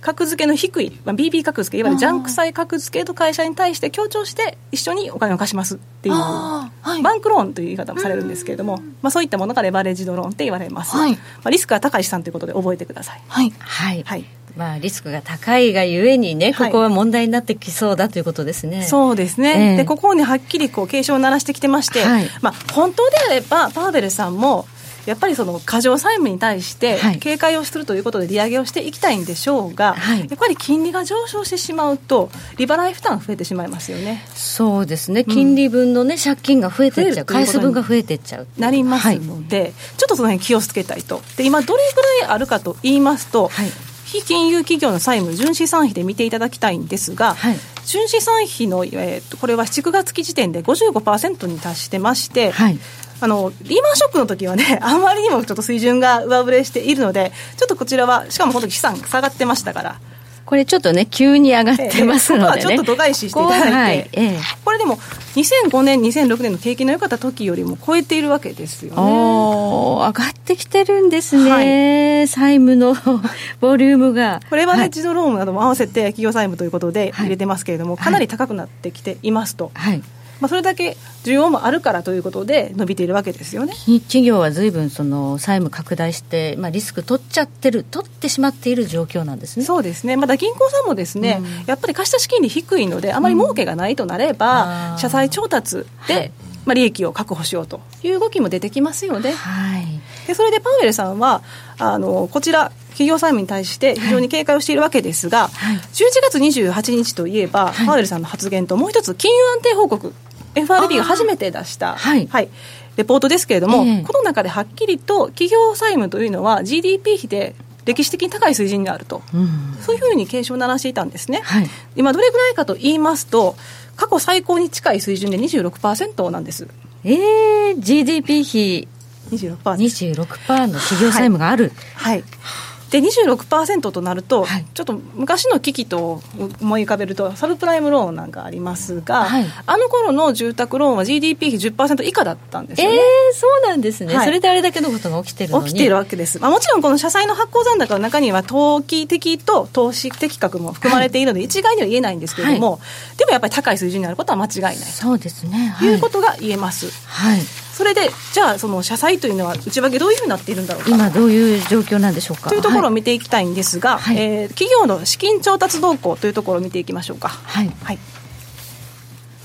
[0.00, 6.68] 格付けの低い、まあ、BB 格付け、いわゆるジャンク債格付けと会社に対して協調して、一緒にお金を貸しますっていう、バ
[7.14, 10.96] ンクローンという言い方もされるんですけれども、まあ、そういったものがレバレッジドローンって言われます。
[10.96, 11.06] ま
[11.44, 13.22] あ、リスクが高い資産ということで覚えてください。
[13.28, 13.52] はい。
[13.58, 14.02] はい。
[14.04, 14.24] はい。
[14.56, 18.78] まあ、リスクが高いがゆえにね、ここは問題になってきそうだということですね。
[18.78, 24.66] はい、そうですね、えー、でここにはっきりこう警鐘を鳴らしてきてまして、はい、まあ、本当であれば、パーベルさんも、
[25.06, 34.24] やっぱりその過剰債務に対して警戒をするということで利上げをしていきたいんでしょうが、はい、やっぱり金利が上昇してしまうと、利払い負担増えてしまいますよね。
[34.34, 43.70] そうですね、金利分の、ね、借金が増えていっちゃう、回数分が増えていっちゃうなりますので、はい、ちょっとその辺気をつけたいと、で今、どれぐらいあるかと言いますと、はい
[44.14, 47.56] 非金融企業の債務、純資産比で見ていただきたいんですが、はい、
[47.86, 52.78] 純資産比の、えー、これは7月期時点で55%に達してまして、はい、
[53.20, 60.00] あのリーマンショックの時はね、 あまりにもちょっと水準が上振れしているので、ちょっとこちらは、しかもこの時資産下がってましたから。
[60.46, 64.98] これちょっとね、急に上がってますので、ね、ちょっと度外視していただいて、 はいええ、これでも、
[65.36, 68.96] 2005年、2006年の景気の良かった時よりも超えているわけですよね。
[68.96, 72.94] 上がってきてるんですね、はい、債務の
[73.60, 74.40] ボリュームが。
[74.50, 79.70] これはヘッジドローンなども合わせて企業債務ということで入れてますけれども、はい、かなり高くなってきていますと。
[79.74, 80.02] はい
[80.44, 83.72] まあ、それだけ需要もあるからということで伸びているわけですよね。
[84.00, 89.64] 企業はずいぶんその債務拡大して、まあ、リスク取っちゃってる取ってしまっている状況なんですね。
[89.64, 90.18] そうですね。
[90.18, 96.30] まだ銀行さんもですね、うん、やっぱり貸し出し金利低いのであまり儲けがないとなれば、うん、社債調達で、
[96.66, 99.32] まあ、利益を確保しようという動きも出てきますよね。
[99.32, 99.86] はい、
[100.26, 101.42] でそれでパウエルさんは
[101.78, 105.80] あのこちら企業債務に対して非常に警戒をしているわけですが、はい、11
[106.22, 110.14] 月28日といえば、はい、パウエルさんの発言ともう一つ金融安定報告
[110.54, 112.48] FRB が初めて出した、はい、はい、
[112.96, 123.56] レポートですけれども、えこの中ではっきりと企業債務というのは GDP 比で歴史的に高い水準にあると、うん、そういうふうに警鐘を鳴らしていたんですね、はい、今どれぐらいかと言いますと
[123.96, 126.66] 過去最高に近い水準で26%なんです。
[127.04, 128.88] えー、GDP 比。
[129.30, 136.22] 26%, 26%の企業債務がある、はい、はいで26%となると、はい、ちょっと昔の危機と
[136.60, 142.94] 思い浮かべるとサブプライムローンなんかありますが、はい、あの頃の住宅ローンは GDP 比10%以下だったんですよね。
[142.94, 143.02] えー、
[143.34, 145.66] そうなんですね、はい、それであれだけのことが起きてるのに。
[145.70, 152.78] 起きているわけです、まあ、もちろんこの社債の発行残高の中には投機的と投資的格も含まれているので、一概には言えないんですけれども、
[153.16, 156.92] でもやっぱり高い水準になることは間違いないそうですね、い、うことが言えます。
[157.06, 160.90] はいそれでじゃあその社債というのは内訳どういうふうになっているんだろうか？
[160.90, 162.48] 今どういう状況なんでしょうか？
[162.48, 167.28] というところを見ていきたいんですが、はい、えー、企業の資金調達動向というところを見ていきましょうか。
[167.28, 167.98] はい、はい、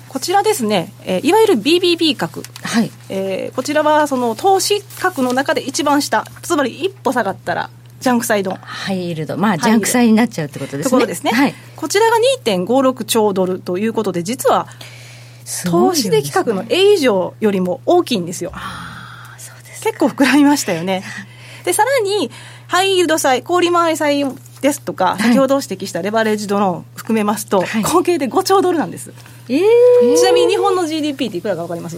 [0.07, 2.91] こちらですね、えー、いわゆる BBB 格、はい。
[3.09, 6.23] えー、こちらはその投資格の中で一番下。
[6.43, 7.69] つまり一歩下がったら
[7.99, 10.89] ジャンクサイドハイールドまあジャンクサイになっちゃうってことですね。
[10.89, 14.67] ところですね、はい、こちらが2.56兆ドルということで実は
[15.65, 18.51] 投資的格の A 以上よりも大きいんですよ。
[19.83, 21.03] 結構膨らみましたよね。
[21.65, 22.29] で、さらに、
[22.67, 24.25] ハイイールド債、氷回り債
[24.61, 29.11] ですとか、先ほど指摘したレバレッジドローン含めますと、はい、合計で5兆ドルなんです。
[29.47, 31.97] えー、ちなみに日本の GDP っていくらか分かります？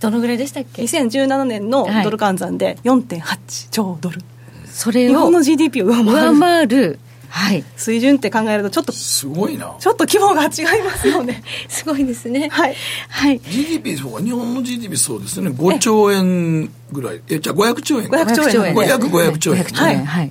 [0.00, 4.20] どのぐらいでしたっけ ?2017 年のドル換算で4.8兆ドル。
[4.66, 6.04] それを日本の GDP を上
[6.38, 6.98] 回る。
[7.30, 9.76] はい、水準って考えるとちょっとすごいな。
[9.78, 11.42] ちょっと規模が違いますよね。
[11.68, 12.48] すごいですね。
[12.50, 12.76] はい、
[13.08, 15.50] はい、GDP そうか日本の GDP そうですね。
[15.50, 17.20] 5兆円ぐらい。
[17.28, 18.08] えじゃあ500兆円。
[18.08, 18.74] 500兆円。
[18.74, 19.64] 約500兆円。
[19.64, 20.26] はい、はい、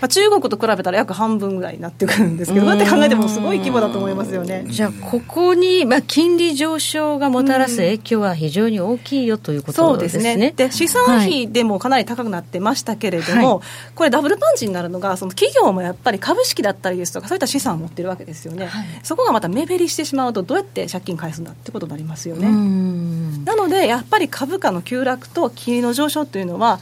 [0.00, 4.64] まあ、中国と比べたら約半分ぐらいになってくるんですけどだって考えてもすごい規模だと思いますよね。
[4.68, 10.22] じゃあここに、まあ、金利上昇がもたらす影響は非常に大きいよということですね。
[10.22, 10.52] そうですね。
[10.56, 22.46] で資産費でもかなり高くなってましたけれども、はい、これダブルパンチになるのがその企業もやっぱり株式だったりですとかそういった資産を持ってるわけですよね、はい、そこがまた目減りしてしまうとどうやって借金返すんだってことになりますよね。
[23.44, 26.78] なのでやっぱり株価の急落と金利の上昇というのは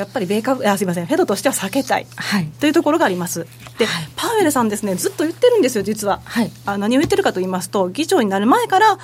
[0.00, 3.46] やっぱり米株あすみませんフェドとしては避けたい、はい、というところがあります。
[3.78, 8.98] で、はい、パウエルさんですねずっと言ってるんですよ実は、はい、あ何を言ってるかと言いますと議長になる前から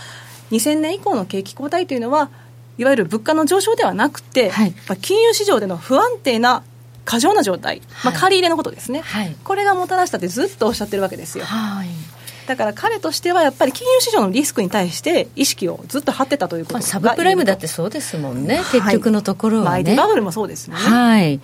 [0.51, 2.31] 2000年以降の景気後退というのは
[2.79, 6.63] いわゆる物価の上昇ではなくて、はい、まあ、金融市場での不安定な
[7.05, 11.45] 過剰な状態、まあ、借り入れのことですね、はい、これがもたらしたってずっとおっしゃってるわけですよ。
[11.45, 12.16] はい
[12.47, 19.97] だから彼としてはやっぱり金融市場のリスクに対して意識をずっと張ってたということ、まあ、サブプライムだってそうですもんね、結局のところはね。
[19.97, 20.77] まあ、バブルもそうですね。
[20.77, 21.41] はい。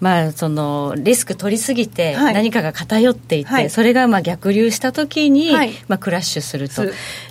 [0.00, 6.84] まあ、そのリスク取りすぎて何かが偏っていて、はい、それがまあ逆流したときに、はい、まあ、クラッシュすると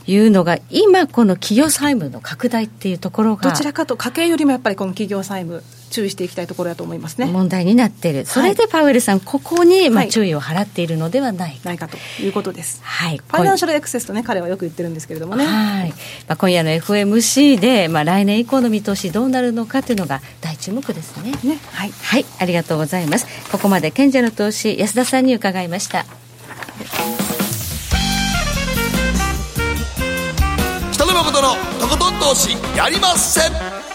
[0.07, 3.51] いうのが今この企業債務の拡大っていうところが。
[3.51, 5.63] どちらかと家計よりもやっぱりこの企業債務
[5.95, 7.25] 注意していきたいところだと思いますね。
[7.27, 8.13] 問題になってい。
[8.13, 15.89] るそれでパウエルさん、ここにまあ注意を払っているのではないか,、ないかということです、はい、ファイナンシャルエクセスとね彼はよく言ってるんですけれどもね、はい。
[15.89, 15.95] ま
[16.29, 21.31] あ、今夜の FMC で、まあ、来年以降の見通しどうなるのかというのが大注目ですね。
[21.43, 21.59] ね。
[21.71, 23.27] はい、はい、ありがとうございます。
[23.51, 26.05] ここまで賢者の投資安田さんに伺いました。
[30.91, 33.94] 北野誠のとことん投資やりません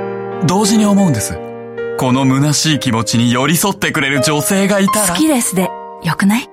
[0.47, 1.37] 同時に思うんです。
[1.99, 5.13] この虚しい気持ちに寄り添ってくれる女性がいたら。
[5.13, 5.69] 好きですで
[6.03, 6.49] よくない？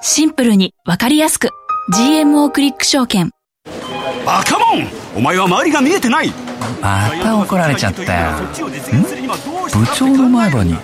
[0.00, 1.50] シンプルにわかりやすく。
[1.92, 3.30] GMO クリック証券。
[4.24, 4.88] バカモン！
[5.14, 6.32] お前は周りが見えてない！
[6.80, 8.32] また怒られちゃったよ。
[9.72, 10.74] 部長の前歯に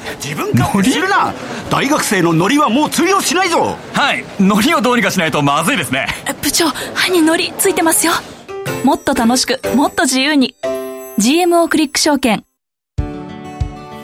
[0.54, 1.32] ノリするな！
[1.70, 3.76] 大学生のノリはもう通用しないぞ！
[3.94, 4.24] はい。
[4.38, 6.06] ノリをどうにかしないとまずいですね。
[6.42, 8.12] 部長歯にノリついてますよ。
[8.84, 10.54] もっと楽しくもっと自由に
[11.22, 12.44] GMO クリック証券。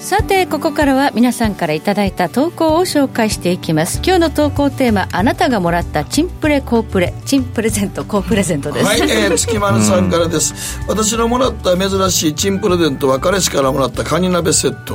[0.01, 4.01] さてここからは皆さんからいただいた投稿を紹介していきます。
[4.05, 7.13] 今日の投稿テーマあなたがもらったチンプレコープレ。
[7.27, 8.87] チンプレゼントコープレゼントです。
[8.87, 14.95] はい、えー、月丸さんからです、私のもらった珍しいチンプレゼントは彼氏からもらったカニ鍋セット、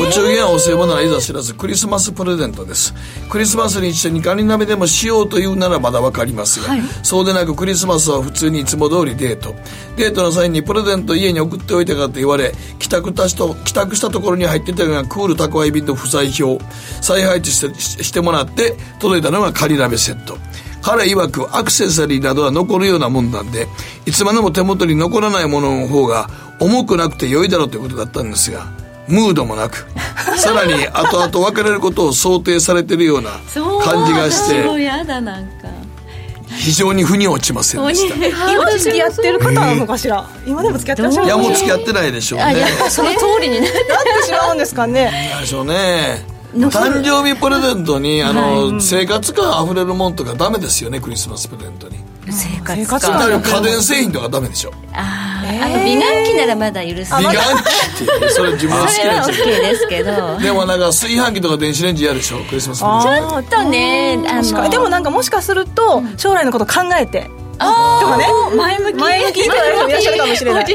[0.00, 2.94] お中元はお歳暮ならいざ知らずクリスマスプレゼントです。
[3.30, 6.82] クリスマスに一緒にカニ鍋でもしようというならまだわかりますが、はい。
[7.02, 9.54] そうでなくクリスマスは普通にいつも通りデート。
[9.96, 16.62] デートの際にプレゼント家に送っておいたかと言われ帰宅した人帰宅したところに入ってたのがクール宅配便と不在表
[17.00, 20.36] 再配置してししてもらって届いたのがカニ鍋セット。
[20.82, 23.66] 彼曰くアクセサリーなどは残るようなもんなんで
[24.06, 28.66] いつまでも手元に残らないものの方が重くなくて良いだろうということだったんですが
[29.06, 29.86] ムードもなく
[30.38, 33.30] さらに後々別れることを想定されてるような
[33.84, 34.64] 感じがして。
[34.64, 35.68] そうやだなんか
[36.58, 38.52] 非常に腑に落ちませんでした。
[38.52, 40.28] 今付き合ってる方なのかしら？
[40.46, 41.26] 今でも付き合ってらっしゃる？
[41.26, 42.66] いやもう付き合ってないでしょうね。
[42.88, 45.10] その通りになってしまうんですかね。
[45.40, 46.24] でしょうね。
[46.52, 51.98] 誕生日プレゼントにあの、生活感あふれるもんとかダメですよねクリスマスプレゼントに
[52.28, 54.72] 生活だから家電製品とかダメでしょ。
[54.92, 57.36] あーあの美顔器ならまだ許す美顔器。
[57.36, 60.38] ってそれ自分の好きそれはなや OK つですけど。
[60.38, 62.38] でもなんか炊飯器とか電子レンジ嫌でしょ。
[62.44, 62.88] クリスマスちょ
[63.38, 67.30] っとねあのにでもなんかもしかすると将来のこと考えて。
[67.58, 68.04] あー。
[68.04, 68.26] とかね。
[68.56, 68.94] 前向き。
[68.94, 70.66] 前向きって言われる人もいらっしゃるかもしれない。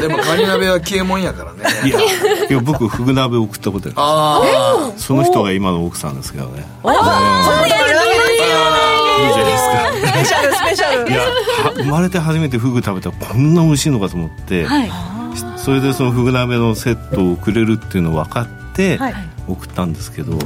[0.00, 1.64] でもカニ鍋は消えもんやからね。
[1.84, 6.64] いやいや僕フグ鍋送ったことあるああその人が今の奥さんですけどね。
[6.84, 11.10] あそうだいいじゃないですかスペシャルスペシャル。
[11.10, 14.90] いやは生まれて初めてフグ食べたらこんな美味しいのかと思って、はい。
[15.56, 19.14] それでそのフグ鍋のセットをくれるっていうのを分かってはい。
[19.48, 20.40] 送ったんですけど、やっ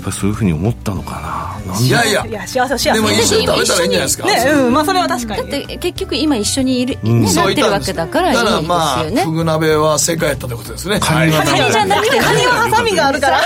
[0.00, 1.72] ぱりそういうふうに思ったのかな。
[1.72, 1.86] なんで？
[1.86, 2.92] いやいやいや幸せ幸せ。
[2.94, 4.26] でも一緒に食べたらいいんじゃないですか。
[4.26, 5.50] ねうんまあそれは確かに。
[5.50, 7.20] だって結局今一緒にいる、うん。
[7.20, 10.98] ね、なそうってるわけだからいいですだからまあよねフグ鍋は正解やったってことですね。
[10.98, 13.40] カニはカニじゃなくてカニはハサミがあるから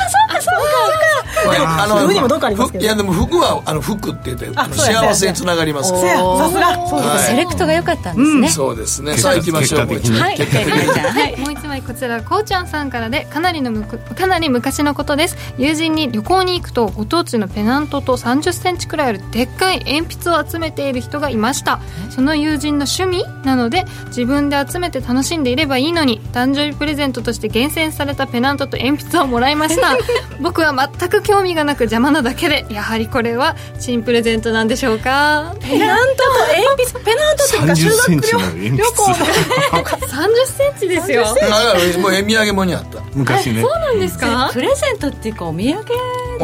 [1.51, 5.93] あのフグにもどっかありますけどふいやでも服はあの服って言って幸せにつながります。
[5.93, 6.87] からさすが。
[6.87, 9.17] そうはいセレクトが良かったんですね、そうですね。
[9.17, 10.21] さあ行きましょう結果的に。
[10.21, 10.37] はい。
[10.37, 11.01] 結果的に。
[11.01, 15.37] はい、もう一枚こちらこうちゃんさんからでかなりのむく かなり昔のことです。
[15.59, 21.81] 友人に旅行に行くとご当地のペナントと3 0センチくらいあるでっかい鉛筆を集めている人がいました。
[22.11, 29.97] その友人の趣味なので自分で集めて楽しんでいればいいのに誕生日プレゼントとして厳選されたペナントと鉛筆をもらいました。
[30.41, 35.53] 僕は全く興味がなく邪魔なだけでやはりこれは新プレゼントなんでしょうか？
[35.61, 36.31] ペナントと
[36.63, 39.15] 鉛筆ペナントっていうか30修学旅旅行の。
[39.17, 41.25] 3 0 センチですよ。
[41.25, 45.85] だからもうお土産物にあった昔ねそうなんですかプレゼントっていうかお土産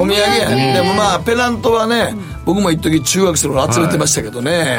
[0.02, 0.72] お土産やね。
[0.74, 4.78] でもまあペナントはね僕も一時中学生の頃集めてましたけどね。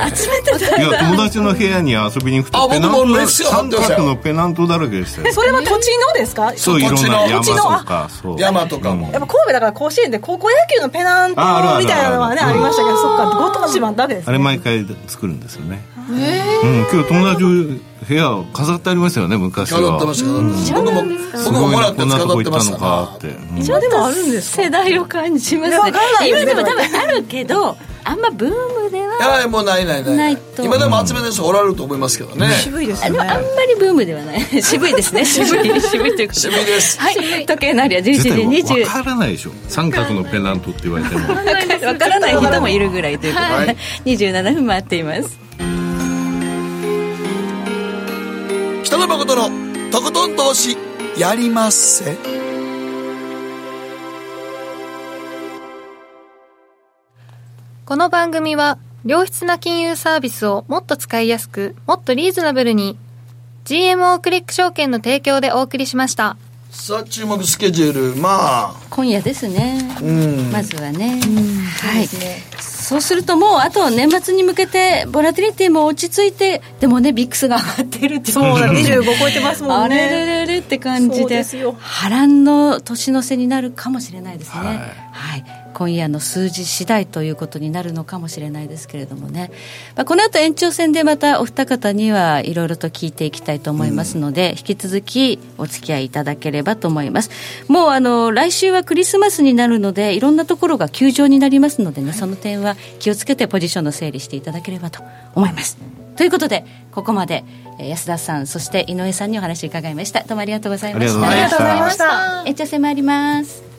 [0.77, 3.49] いや友達の部屋に遊びに行くあとペナント僕もですよ。
[3.49, 5.33] 三角のペナントだらけでしたよ。
[5.33, 6.53] それは土地のですか？
[6.55, 8.39] そういろんな山と土地のかそう。
[8.39, 9.11] 山とかも。
[9.11, 11.41] やっぱ神戸だから甲子園で高校野球のペナント
[11.79, 15.83] みたいなのはねありましたけどそっかご当地もあったわけですあれ毎回作るんですよね。
[16.09, 19.79] うん今日友達部屋飾ってありましたよね昔は。
[19.79, 20.81] 飾ってました飾ってました。
[20.81, 21.03] 僕も
[21.45, 25.77] 僕ももらってこんなと飾ってこ行ったのましたなかって、うん今でもあるんですか世代を感じますね。
[26.27, 30.15] 今でも多分あるけどあんまブームではいやもうないないない。
[30.17, 30.63] ないと。
[30.63, 32.49] 今でも集めてる人おられると思いますけどね。
[32.55, 34.41] 渋いですよあでもあんねまりブームではない。
[34.63, 35.23] 渋いですね。
[35.23, 36.99] 渋い渋いということ渋いです。
[36.99, 39.51] はい時計のありは11時絶対20わからないでしょ。
[39.67, 41.29] 三角のペナントって言われても。
[41.29, 41.35] わ
[41.95, 43.77] からない人もいるぐらいということで、はい。
[44.05, 45.40] 27分回っています
[48.91, 50.75] 北野誠のとことん投資
[51.17, 52.17] やりまっせ
[57.85, 62.97] この番組は良質な金融サービスをもっと使いやすくもっとリーズナブルに
[63.63, 66.35] GMO クリック証券の提供でお送りしました。
[66.69, 68.21] さあ注目スケジュール。
[68.21, 68.75] まあ。
[68.89, 69.87] 今夜ですね。
[70.01, 70.51] うん。
[70.51, 71.21] まずはね。
[71.81, 72.07] はい
[72.81, 85.11] そうするともうあと年末に向けてボラティリティも落ち着いてでもねビックスが上がってるってそうだ25超えてますもんねあれれれれって感じでですよ波乱の年の瀬になるかもしれないですね。
[85.11, 89.51] はい、今夜の数字次第ということになるのかもしれないですけれどもね、
[89.95, 97.31] まあ、この後延長戦でまたお二方にはいろいろと聞いていきたいと思いますので、引き続きお付き合いいただければと思います。
[97.67, 105.01] もうあの来週はクリスマスになるのでいろんなところが休場になりますのでねその点は気をつけてポジションの整理していただければと
[105.35, 105.77] 思います。
[106.15, 107.43] ということでここまで
[107.79, 110.21] えー安田さんそして井上さんにお話を伺いました。
[110.23, 111.27] どうもありがとうございました。
[111.29, 112.05] ありがとうございました。
[112.05, 112.49] ありがとうございました。
[112.49, 113.70] 延長戦参ります